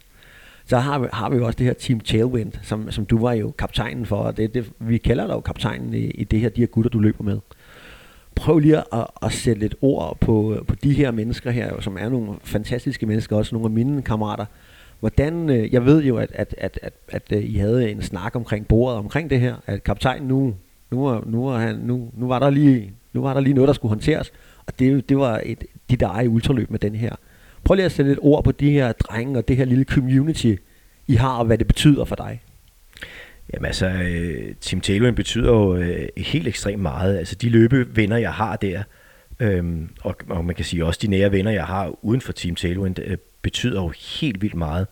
[0.65, 3.33] Så har vi, har vi jo også det her Team Tailwind, som, som du var
[3.33, 6.49] jo kaptajnen for, og det, det, vi kalder dig jo kaptajnen i, i det her,
[6.49, 7.39] de her gutter, du løber med.
[8.35, 12.09] Prøv lige at, at sætte lidt ord på, på de her mennesker her, som er
[12.09, 14.45] nogle fantastiske mennesker, også nogle af mine kammerater.
[14.99, 18.35] Hvordan, øh, jeg ved jo, at, at, at, at, at øh, I havde en snak
[18.35, 20.55] omkring bordet, omkring det her, at kaptajnen nu,
[20.91, 23.89] nu, nu, han, nu, nu, var der lige, nu var der lige noget, der skulle
[23.89, 24.31] håndteres,
[24.67, 27.15] og det, det var et, dit eget ultraløb med den her.
[27.63, 30.55] Prøv lige at sætte et ord på de her drenge og det her lille community,
[31.07, 32.41] I har, og hvad det betyder for dig.
[33.53, 37.17] Jamen altså, øh, Team Tailwind betyder jo øh, helt ekstremt meget.
[37.17, 38.83] Altså de løbevenner, jeg har der,
[39.39, 42.55] øhm, og, og man kan sige også de nære venner, jeg har uden for Team
[42.55, 44.87] Tailwind, øh, betyder jo helt vildt meget.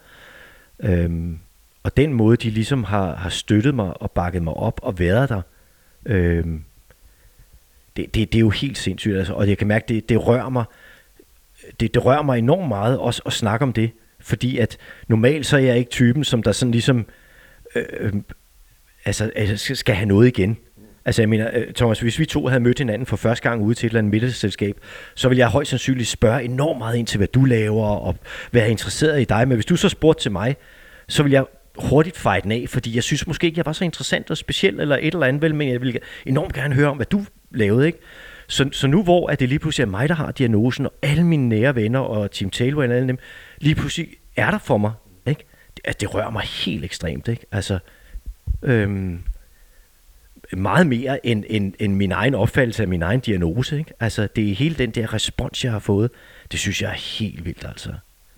[0.80, 1.40] Øhm,
[1.84, 5.30] og den måde, de ligesom har, har støttet mig og bakket mig op og været
[5.30, 5.42] der,
[6.06, 6.64] øhm,
[7.98, 9.18] det, det, det er jo helt sindssygt.
[9.18, 10.66] Altså, og jeg kan mærke, det, det rører mig
[11.80, 14.78] det, det rører mig enormt meget også at snakke om det, fordi at
[15.08, 17.06] normalt så er jeg ikke typen, som der sådan ligesom
[17.76, 18.14] øh, øh
[19.06, 20.58] altså, altså skal have noget igen.
[21.06, 23.76] Altså jeg mener, øh, Thomas, hvis vi to havde mødt hinanden for første gang ude
[23.76, 24.78] til et eller andet middagsselskab,
[25.16, 28.16] så ville jeg højst sandsynligt spørge enormt meget ind til, hvad du laver, og
[28.52, 29.48] være interesseret i dig.
[29.48, 30.56] Men hvis du så spurgte til mig,
[31.08, 31.46] så ville jeg
[31.78, 34.80] hurtigt fejre den af, fordi jeg synes måske ikke, jeg var så interessant og speciel
[34.80, 37.86] eller et eller andet, vel, men jeg ville enormt gerne høre om, hvad du lavet,
[37.86, 38.00] ikke?
[38.48, 41.24] Så, så nu hvor er det lige pludselig er mig, der har diagnosen, og alle
[41.24, 43.18] mine nære venner og Team Taylor og alle dem,
[43.60, 44.92] lige pludselig er der for mig.
[45.26, 45.46] Ikke?
[45.78, 47.28] Det, altså, det rører mig helt ekstremt.
[47.28, 47.46] Ikke?
[47.52, 47.80] Altså,
[48.64, 49.24] øhm,
[50.52, 53.78] meget mere end, end, end min egen opfattelse af min egen diagnose.
[53.78, 53.94] Ikke?
[54.00, 56.12] Altså, det er hele den der respons, jeg har fået,
[56.52, 57.66] det synes jeg er helt vildt.
[57.66, 57.94] Altså.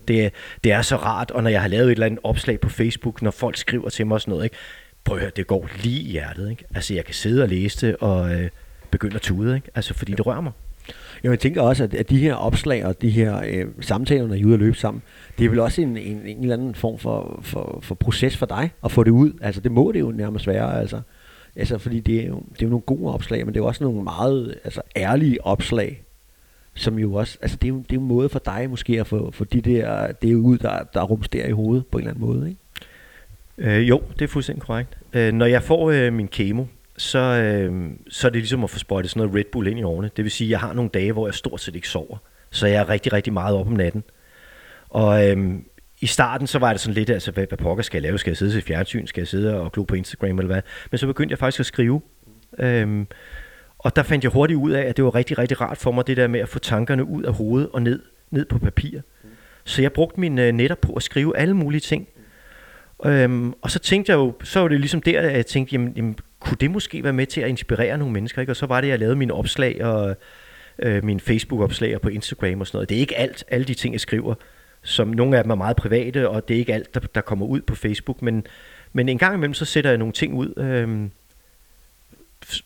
[0.07, 2.69] Det, det er så rart, og når jeg har lavet et eller andet opslag på
[2.69, 4.55] Facebook, når folk skriver til mig og sådan noget, ikke?
[5.03, 6.49] prøv at høre, det går lige i hjertet.
[6.49, 6.65] Ikke?
[6.75, 8.35] Altså, jeg kan sidde og læse det, og...
[8.35, 8.49] Øh,
[8.95, 9.67] begynde at tude, ikke?
[9.75, 10.51] Altså, fordi det rører mig.
[11.25, 14.41] Jo, jeg tænker også, at, de her opslag og de her øh, samtaler, når I
[14.41, 15.03] er ude at løbe sammen,
[15.37, 18.45] det er vel også en, en, en eller anden form for, for, for proces for
[18.45, 19.31] dig at få det ud.
[19.41, 21.01] Altså, det må det jo nærmest være, altså.
[21.55, 23.67] Altså, fordi det er, jo, det er jo nogle gode opslag, men det er jo
[23.67, 26.03] også nogle meget altså, ærlige opslag,
[26.73, 28.99] som jo også, altså det er jo, det er jo en måde for dig måske
[28.99, 32.01] at få, få de der, det er ud, der, der rumsterer i hovedet på en
[32.01, 32.61] eller anden måde, ikke?
[33.57, 34.97] Øh, jo, det er fuldstændig korrekt.
[35.13, 36.65] Øh, når jeg får øh, min kemo,
[36.97, 39.83] så, øh, så er det ligesom at få sprøjtet sådan noget Red Bull ind i
[39.83, 40.09] årene.
[40.17, 42.17] Det vil sige, at jeg har nogle dage, hvor jeg stort set ikke sover.
[42.51, 44.03] Så jeg er rigtig, rigtig meget op om natten.
[44.89, 45.53] Og øh,
[46.01, 48.17] i starten, så var det sådan lidt, altså, hvad, hvad pokker skal jeg lave?
[48.17, 49.07] Skal jeg sidde til fjernsyn?
[49.07, 50.61] Skal jeg sidde og glo på Instagram eller hvad?
[50.91, 52.01] Men så begyndte jeg faktisk at skrive.
[52.59, 53.05] Øh,
[53.79, 56.07] og der fandt jeg hurtigt ud af, at det var rigtig, rigtig rart for mig,
[56.07, 59.01] det der med at få tankerne ud af hovedet og ned, ned på papir.
[59.63, 62.07] Så jeg brugte min øh, netter på at skrive alle mulige ting.
[63.05, 65.93] Øhm, og så tænkte jeg jo, så var det ligesom der, at jeg tænkte, jamen,
[65.95, 66.15] jamen
[66.45, 68.41] kunne det måske være med til at inspirere nogle mennesker?
[68.41, 68.51] Ikke?
[68.51, 70.15] Og så var det, at jeg lavede mine opslag og
[70.79, 72.89] øh, mine Facebook-opslag og på Instagram og sådan noget.
[72.89, 74.35] Det er ikke alt, alle de ting, jeg skriver,
[74.83, 77.45] som nogle af dem er meget private, og det er ikke alt, der, der kommer
[77.45, 78.47] ud på Facebook, men,
[78.93, 81.09] men en gang imellem, så sætter jeg nogle ting ud, øh,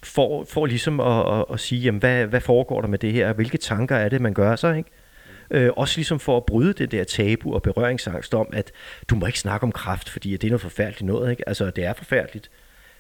[0.04, 3.34] for, for ligesom at, at, at sige, jamen, hvad, hvad foregår der med det her,
[3.34, 4.90] hvilke tanker er det, man gør sig, ikke?
[5.52, 8.72] Øh, også ligesom for at bryde det der tabu og berøringsangst om, at
[9.10, 11.50] du må ikke snakke om kraft, fordi det er noget forfærdeligt noget, ikke?
[11.50, 12.50] Altså, det er forfærdeligt.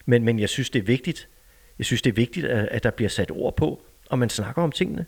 [0.05, 1.27] Men, men jeg synes, det er vigtigt.
[1.77, 4.61] Jeg synes, det er vigtigt, at, at der bliver sat ord på, og man snakker
[4.61, 5.05] om tingene.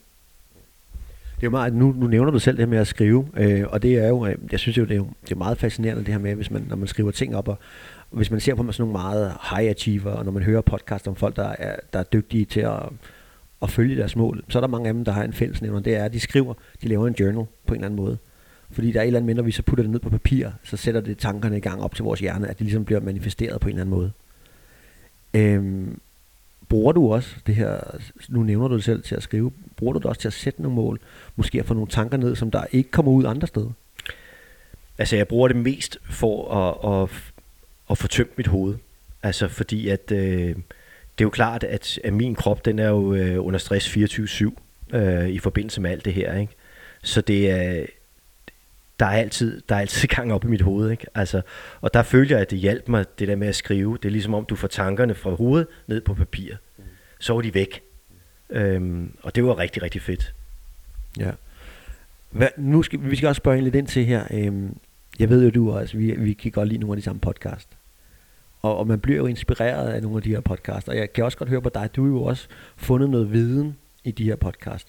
[1.36, 3.64] Det er jo meget, nu, nu nævner du selv det her med at skrive, øh,
[3.68, 6.06] og det er jo, øh, jeg synes jo, det er jo det er meget fascinerende
[6.06, 7.58] det her med, hvis man, når man skriver ting op, og,
[8.12, 11.08] og hvis man ser på sådan nogle meget high achiever, og når man hører podcast
[11.08, 12.80] om folk, der er, der er dygtige til at,
[13.62, 15.96] at følge deres mål, så er der mange af dem, der har en fællesnævner, det
[15.96, 18.18] er, at de skriver, de laver en journal på en eller anden måde.
[18.72, 20.50] Fordi der er et eller andet med, når vi så putter det ned på papir,
[20.64, 23.62] så sætter det tankerne i gang op til vores hjerne, at det ligesom bliver manifesteret
[23.62, 24.12] på en eller anden måde.
[25.34, 26.00] Øhm,
[26.70, 27.80] bruger du også det her,
[28.30, 30.62] nu nævner du det selv til at skrive, bruger du det også til at sætte
[30.62, 31.00] nogle mål,
[31.36, 33.72] måske at få nogle tanker ned, som der ikke kommer ud andre steder?
[34.98, 37.10] Altså jeg bruger det mest for at, at,
[37.90, 38.76] at få tømt mit hoved.
[39.24, 40.56] Altså fordi at øh,
[41.18, 44.96] det er jo klart, at, at min krop den er jo øh, under stress 24-7
[44.98, 46.38] øh, i forbindelse med alt det her.
[46.38, 46.54] Ikke?
[47.04, 47.86] Så det er,
[49.02, 50.92] der er altid, der er altid gang op i mit hoved.
[50.92, 51.06] Ikke?
[51.16, 51.42] Altså,
[51.82, 53.98] og der følger jeg, at det hjalp mig, det der med at skrive.
[53.98, 56.56] Det er ligesom om, du får tankerne fra hovedet ned på papir.
[57.20, 57.82] Så var de væk.
[58.50, 60.34] Øhm, og det var rigtig, rigtig fedt.
[61.20, 61.32] Ja.
[62.30, 64.24] Hvad, nu skal vi skal også spørge lidt ind til her.
[64.32, 64.78] Øhm,
[65.20, 67.20] jeg ved jo, du også, altså, vi, vi kan godt lide nogle af de samme
[67.22, 67.70] podcast.
[68.62, 70.90] Og, og man bliver jo inspireret af nogle af de her podcast.
[70.90, 72.48] Og jeg kan også godt høre på dig, du har jo også
[72.78, 74.88] fundet noget viden i de her podcast.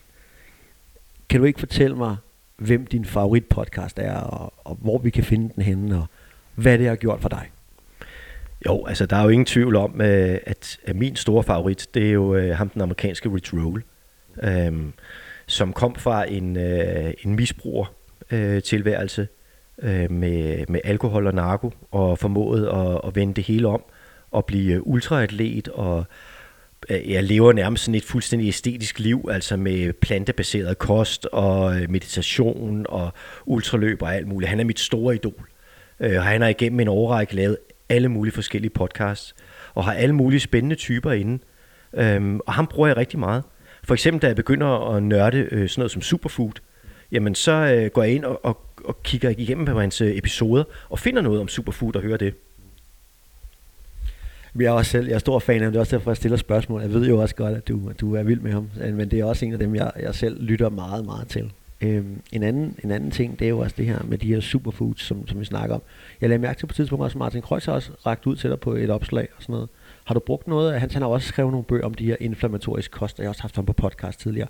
[1.28, 2.16] Kan du ikke fortælle mig,
[2.56, 6.06] hvem din favoritpodcast er, og, og hvor vi kan finde den henne, og
[6.54, 7.50] hvad det har gjort for dig?
[8.66, 12.08] Jo, altså der er jo ingen tvivl om, øh, at, at min store favorit, det
[12.08, 13.82] er jo øh, ham den amerikanske Rich Roll,
[14.42, 14.92] øhm,
[15.46, 17.94] som kom fra en, øh, en misbruger
[18.30, 19.28] øh, tilværelse
[19.82, 23.82] øh, med, med alkohol og narko, og formåede at, at vende det hele om,
[24.30, 26.04] og blive ultraatlet, og
[26.90, 32.86] jeg lever nærmest sådan et fuldstændig æstetisk liv, altså med plantebaseret kost og øh, meditation
[32.88, 33.12] og
[33.46, 34.48] ultraløb og alt muligt.
[34.48, 35.48] Han er mit store idol.
[36.00, 37.56] Øh, og han har igennem en årrække lavet
[37.88, 39.34] alle mulige forskellige podcasts,
[39.74, 41.38] og har alle mulige spændende typer inde.
[41.94, 43.42] Øhm, og ham bruger jeg rigtig meget.
[43.84, 46.52] For eksempel, da jeg begynder at nørde øh, sådan noget som superfood,
[47.12, 51.22] jamen så går jeg ind og, og, og kigger igennem på hans episoder, og finder
[51.22, 52.34] noget om superfood og hører det.
[54.58, 56.16] Jeg er også selv, jeg er stor fan af ham, det er også derfor, jeg
[56.16, 56.80] stiller spørgsmål.
[56.80, 59.24] Jeg ved jo også godt, at du, du er vild med ham, men det er
[59.24, 61.52] også en af dem, jeg, jeg selv lytter meget, meget til.
[61.80, 64.40] Øhm, en, anden, en anden ting, det er jo også det her med de her
[64.40, 65.82] superfoods, som, som vi snakker om.
[66.20, 68.50] Jeg lagde mærke til på et tidspunkt at Martin Kreuz har også ragt ud til
[68.50, 69.68] dig på et opslag og sådan noget.
[70.04, 70.80] Har du brugt noget?
[70.80, 73.30] Han, han har også skrevet nogle bøger om de her inflammatoriske kost, og jeg har
[73.30, 74.48] også haft ham på podcast tidligere.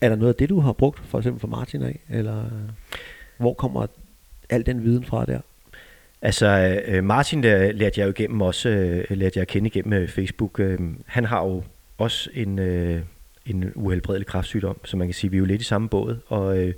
[0.00, 2.00] Er der noget af det, du har brugt, for eksempel for Martin af?
[2.08, 2.44] Eller
[3.38, 3.86] hvor kommer
[4.50, 5.40] al den viden fra der?
[6.24, 9.92] Altså, øh, Martin der lærte jeg jo igennem også, øh, lærte jeg at kende igennem
[9.92, 10.60] øh, Facebook.
[10.60, 11.62] Øh, han har jo
[11.98, 13.00] også en, øh,
[13.46, 16.18] en uhelbredelig kræftsygdom, så man kan sige, vi er jo lidt i samme båd.
[16.26, 16.74] Og øh,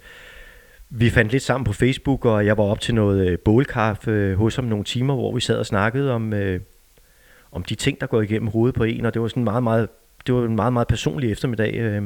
[0.90, 4.56] vi fandt lidt sammen på Facebook, og jeg var op til noget øh, bålkaffe hos
[4.56, 6.60] ham nogle timer, hvor vi sad og snakkede om, øh,
[7.52, 9.88] om de ting, der går igennem hovedet på en, og det var sådan meget, meget,
[10.26, 12.02] det var en meget, meget personlig eftermiddag, øh,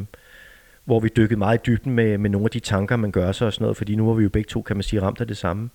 [0.84, 3.46] hvor vi dykkede meget i dybden med, med nogle af de tanker, man gør sig
[3.46, 5.26] og sådan noget, fordi nu var vi jo begge to, kan man sige, ramt af
[5.26, 5.62] det samme.
[5.62, 5.70] Mm.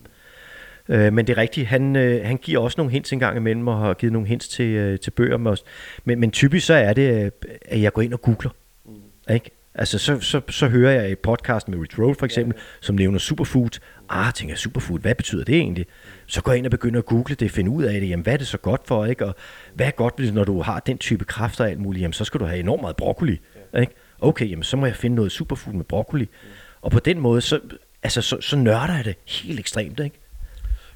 [0.89, 3.67] Øh, men det er rigtigt, han, øh, han giver også nogle hints en gang imellem,
[3.67, 5.63] og har givet nogle hints til, øh, til bøger med os.
[6.05, 7.31] Men, men typisk så er det, øh,
[7.65, 8.51] at jeg går ind og googler.
[8.85, 9.33] Mm.
[9.33, 9.51] Ikke?
[9.77, 12.61] Altså, så, så, så hører jeg et podcast med Rich Roll for eksempel, ja.
[12.81, 13.79] som nævner superfood.
[14.09, 15.85] Ah, tænker jeg, superfood, hvad betyder det egentlig?
[16.27, 18.33] Så går jeg ind og begynder at google det, finde ud af det, jamen hvad
[18.33, 19.25] er det så godt for, ikke?
[19.25, 19.35] Og
[19.73, 22.39] hvad er godt, når du har den type kræfter og alt muligt, jamen så skal
[22.39, 23.39] du have enormt meget broccoli,
[23.73, 23.79] ja.
[23.79, 23.93] ikke?
[24.19, 26.23] Okay, jamen så må jeg finde noget superfood med broccoli.
[26.23, 26.49] Ja.
[26.81, 27.59] Og på den måde, så,
[28.03, 30.19] altså, så, så nørder jeg det helt ekstremt, ikke?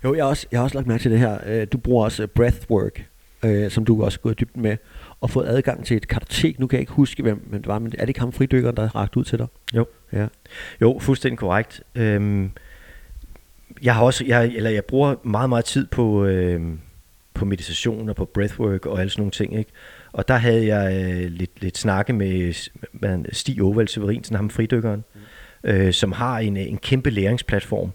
[0.04, 1.38] Jo, jeg har også, jeg har også lagt mærke til det her.
[1.46, 3.06] Øh, du bruger også breathwork,
[3.46, 4.78] øh, som du også gået i dybden med,
[5.22, 6.60] og fået adgang til et kartotek.
[6.60, 8.76] Nu kan jeg ikke huske, hvem, hvem det var, men er det ikke ham fridykkeren,
[8.76, 9.48] der har ragt ud til dig?
[9.76, 9.86] Jo.
[10.14, 10.28] Ja.
[10.82, 11.84] Jo, fuldstændig korrekt.
[11.96, 12.52] Øhm,
[13.82, 16.80] jeg har også, jeg, eller jeg bruger meget, meget tid på, øhm,
[17.34, 19.72] på meditation og på breathwork og alle sådan nogle ting, ikke?
[20.12, 22.54] Og der havde jeg øh, lidt, lidt snakke med,
[22.94, 25.04] med Stig Ovald Severinsen, ham fridykkeren,
[25.64, 25.70] mm.
[25.70, 27.92] øh, som har en, en kæmpe læringsplatform,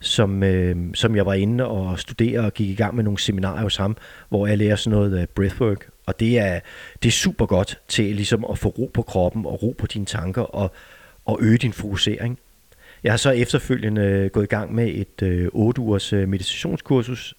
[0.00, 3.62] som, øh, som jeg var inde og studere og gik i gang med nogle seminarer
[3.62, 3.96] hos ham,
[4.28, 5.88] hvor jeg lærer sådan noget øh, breathwork.
[6.06, 6.60] Og det er,
[7.02, 10.06] det er super godt til ligesom at få ro på kroppen og ro på dine
[10.06, 10.72] tanker og,
[11.24, 12.38] og øge din fokusering.
[13.04, 17.34] Jeg har så efterfølgende øh, gået i gang med et øh, 8 ugers øh, meditationskursus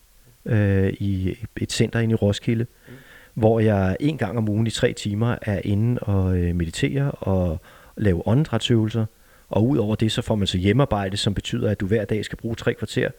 [0.46, 2.94] øh, i et center inde i Roskilde, mm.
[3.34, 7.62] hvor jeg en gang om ugen i tre timer er inde og øh, meditere og
[7.98, 9.06] lave åndedrætsøvelser.
[9.52, 12.38] Og udover det, så får man så hjemmearbejde, som betyder, at du hver dag skal
[12.38, 13.10] bruge tre kvarter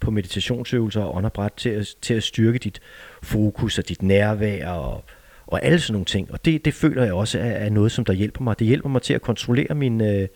[0.00, 2.80] på meditationsøvelser og åndedræt til at, til at styrke dit
[3.22, 5.04] fokus og dit nærvær og,
[5.46, 6.32] og alle sådan nogle ting.
[6.32, 8.58] Og det, det føler jeg også er, er noget, som der hjælper mig.
[8.58, 10.28] Det hjælper mig til at kontrollere min, øh,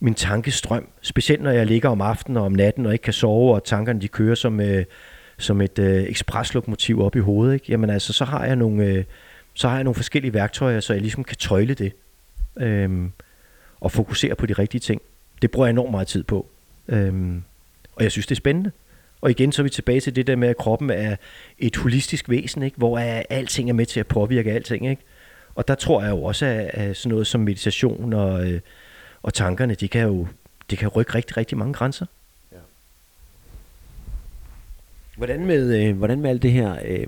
[0.00, 0.88] min tankestrøm.
[1.02, 4.00] Specielt når jeg ligger om aftenen og om natten og ikke kan sove, og tankerne
[4.00, 4.84] de kører som, øh,
[5.38, 7.54] som et øh, ekspreslokomotiv op i hovedet.
[7.54, 7.66] Ikke?
[7.68, 8.84] Jamen altså, så har jeg nogle...
[8.84, 9.04] Øh,
[9.54, 11.92] så har jeg nogle forskellige værktøjer, så jeg ligesom kan tøjle det.
[12.60, 13.12] Øhm,
[13.82, 15.02] og fokusere på de rigtige ting.
[15.42, 16.46] Det bruger jeg enormt meget tid på.
[16.88, 17.42] Øhm,
[17.96, 18.70] og jeg synes, det er spændende.
[19.20, 21.16] Og igen, så er vi tilbage til det der med, at kroppen er
[21.58, 22.76] et holistisk væsen, ikke?
[22.76, 24.90] hvor er, alting er med til at påvirke alting.
[24.90, 25.02] Ikke?
[25.54, 28.60] Og der tror jeg jo også, at, at sådan noget som meditation og, øh,
[29.22, 30.26] og tankerne, de kan jo
[30.70, 32.06] det kan rykke rigtig, rigtig mange grænser.
[32.52, 32.56] Ja.
[35.16, 37.06] Hvordan med, øh, hvordan med alt det her øh,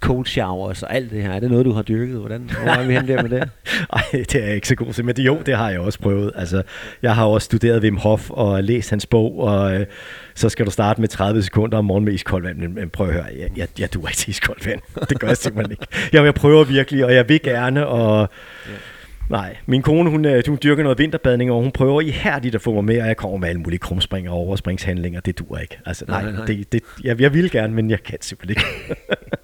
[0.00, 1.32] cold showers og alt det her?
[1.32, 2.16] Er det noget, du har dyrket?
[2.16, 3.38] Hvordan, hvor er vi hen der med det?
[3.94, 5.98] Nej, det er jeg ikke så god til, men det, jo, det har jeg også
[5.98, 6.32] prøvet.
[6.36, 6.62] Altså,
[7.02, 9.86] jeg har også studeret Wim Hof og læst hans bog, og øh,
[10.34, 12.58] så skal du starte med 30 sekunder om morgenen med iskoldt vand.
[12.58, 14.80] Men, men prøv at høre, jeg, jeg, jeg duer ikke til iskoldt vand.
[15.10, 15.86] Det gør jeg simpelthen ikke.
[16.12, 18.28] Jeg, jeg prøver virkelig, og jeg vil gerne, og...
[18.66, 18.72] Ja
[19.30, 22.74] Nej, min kone, hun, øh, hun dyrker noget vinterbadning, og hun prøver ihærdigt at få
[22.74, 25.20] mig med, og jeg kommer med alle mulige krumspringer og overspringshandlinger.
[25.20, 25.78] Det dur ikke.
[25.86, 26.44] Altså, nej, nej, nej.
[26.44, 29.00] Det, det, jeg, jeg vil gerne, men jeg kan simpelthen ikke.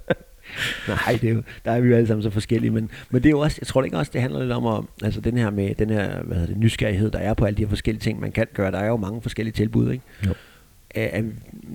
[0.89, 3.29] Nej, det er jo, der er vi jo alle sammen så forskellige, men, men det
[3.29, 5.51] er jo også, jeg tror ikke også, det handler lidt om, at, altså den her
[5.51, 8.21] med den her, hvad hedder det, nysgerrighed, der er på alle de her forskellige ting,
[8.21, 8.71] man kan gøre.
[8.71, 10.05] Der er jo mange forskellige tilbud, ikke?
[10.27, 10.35] Jo.
[10.95, 11.21] Æ,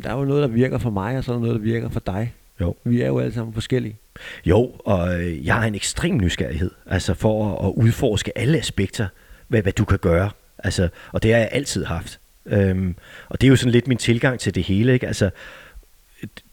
[0.03, 1.89] der er jo noget, der virker for mig, og så er der noget, der virker
[1.89, 2.33] for dig.
[2.61, 2.75] Jo.
[2.83, 3.97] Vi er jo alle sammen forskellige.
[4.45, 9.07] Jo, og øh, jeg har en ekstrem nysgerrighed, altså for at, at udforske alle aspekter,
[9.47, 10.29] hvad, hvad du kan gøre.
[10.63, 12.19] Altså, og det har jeg altid haft.
[12.45, 12.95] Øhm,
[13.29, 14.93] og det er jo sådan lidt min tilgang til det hele.
[14.93, 15.07] Ikke?
[15.07, 15.29] Altså,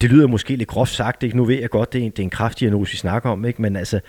[0.01, 1.37] det lyder måske lidt groft sagt, ikke?
[1.37, 3.62] nu ved jeg godt, det er en, det er en kraftdiagnose, vi snakker om, ikke?
[3.62, 4.01] men altså,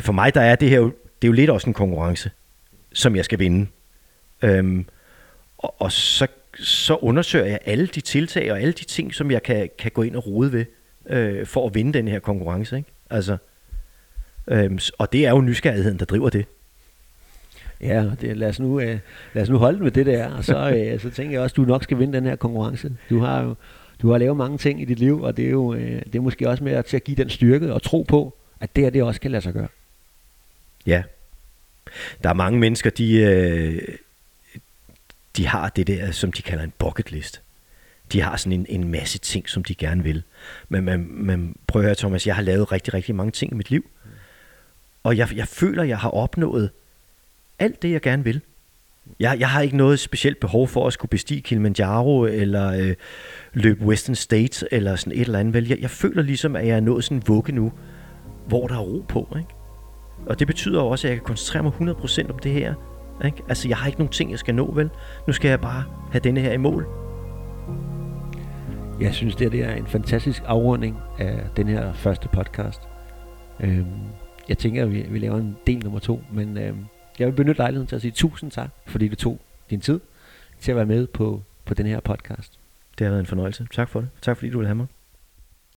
[0.00, 2.30] for mig der er det her jo, det er jo lidt også en konkurrence,
[2.92, 3.66] som jeg skal vinde.
[4.42, 4.86] Øhm,
[5.58, 9.42] og, og så, så undersøger jeg alle de tiltag og alle de ting, som jeg
[9.42, 10.64] kan, kan gå ind og rode ved
[11.06, 12.76] øh, for at vinde den her konkurrence.
[12.76, 12.90] Ikke?
[13.10, 13.36] Altså,
[14.48, 16.46] øh, og det er jo nysgerrigheden, der driver det.
[17.80, 18.98] Ja, det, lad, os nu, øh,
[19.32, 21.56] lad os nu holde med det der, og så, øh, så tænker jeg også, at
[21.56, 22.92] du nok skal vinde den her konkurrence.
[23.10, 23.54] Du har jo
[24.02, 26.20] du har lavet mange ting i dit liv, og det er jo øh, det er
[26.20, 29.02] måske også med til at give den styrke og tro på, at det her det
[29.02, 29.68] også kan lade sig gøre.
[30.86, 31.02] Ja.
[32.22, 33.82] Der er mange mennesker, de, øh,
[35.36, 37.42] de har det der, som de kalder en bucket list
[38.12, 40.22] de har sådan en, en masse ting, som de gerne vil.
[40.68, 43.54] Men, men, man prøv at høre, Thomas, jeg har lavet rigtig, rigtig mange ting i
[43.54, 43.90] mit liv.
[45.02, 46.70] Og jeg, jeg føler, jeg har opnået
[47.58, 48.40] alt det, jeg gerne vil.
[49.20, 52.94] Jeg, jeg har ikke noget specielt behov for at skulle bestige Kilimanjaro, eller øh,
[53.52, 55.54] løbe Western States, eller sådan et eller andet.
[55.54, 55.68] Vel?
[55.68, 57.72] Jeg, jeg føler ligesom, at jeg er nået sådan en vugge nu,
[58.46, 59.36] hvor der er ro på.
[59.38, 59.50] Ikke?
[60.26, 62.74] Og det betyder også, at jeg kan koncentrere mig 100% om det her.
[63.24, 63.42] Ikke?
[63.48, 64.90] Altså, jeg har ikke nogen ting, jeg skal nå, vel?
[65.26, 66.86] Nu skal jeg bare have denne her i mål.
[69.00, 72.80] Jeg synes, det, det er en fantastisk afrunding af den her første podcast.
[73.60, 73.86] Øhm,
[74.48, 76.84] jeg tænker, at vi, vi laver en del nummer to, men øhm,
[77.18, 79.40] jeg vil benytte lejligheden til at sige tusind tak, fordi du tog
[79.70, 80.00] din tid
[80.60, 82.58] til at være med på, på den her podcast.
[82.98, 83.66] Det har været en fornøjelse.
[83.72, 84.08] Tak for det.
[84.22, 84.86] Tak fordi du ville have mig.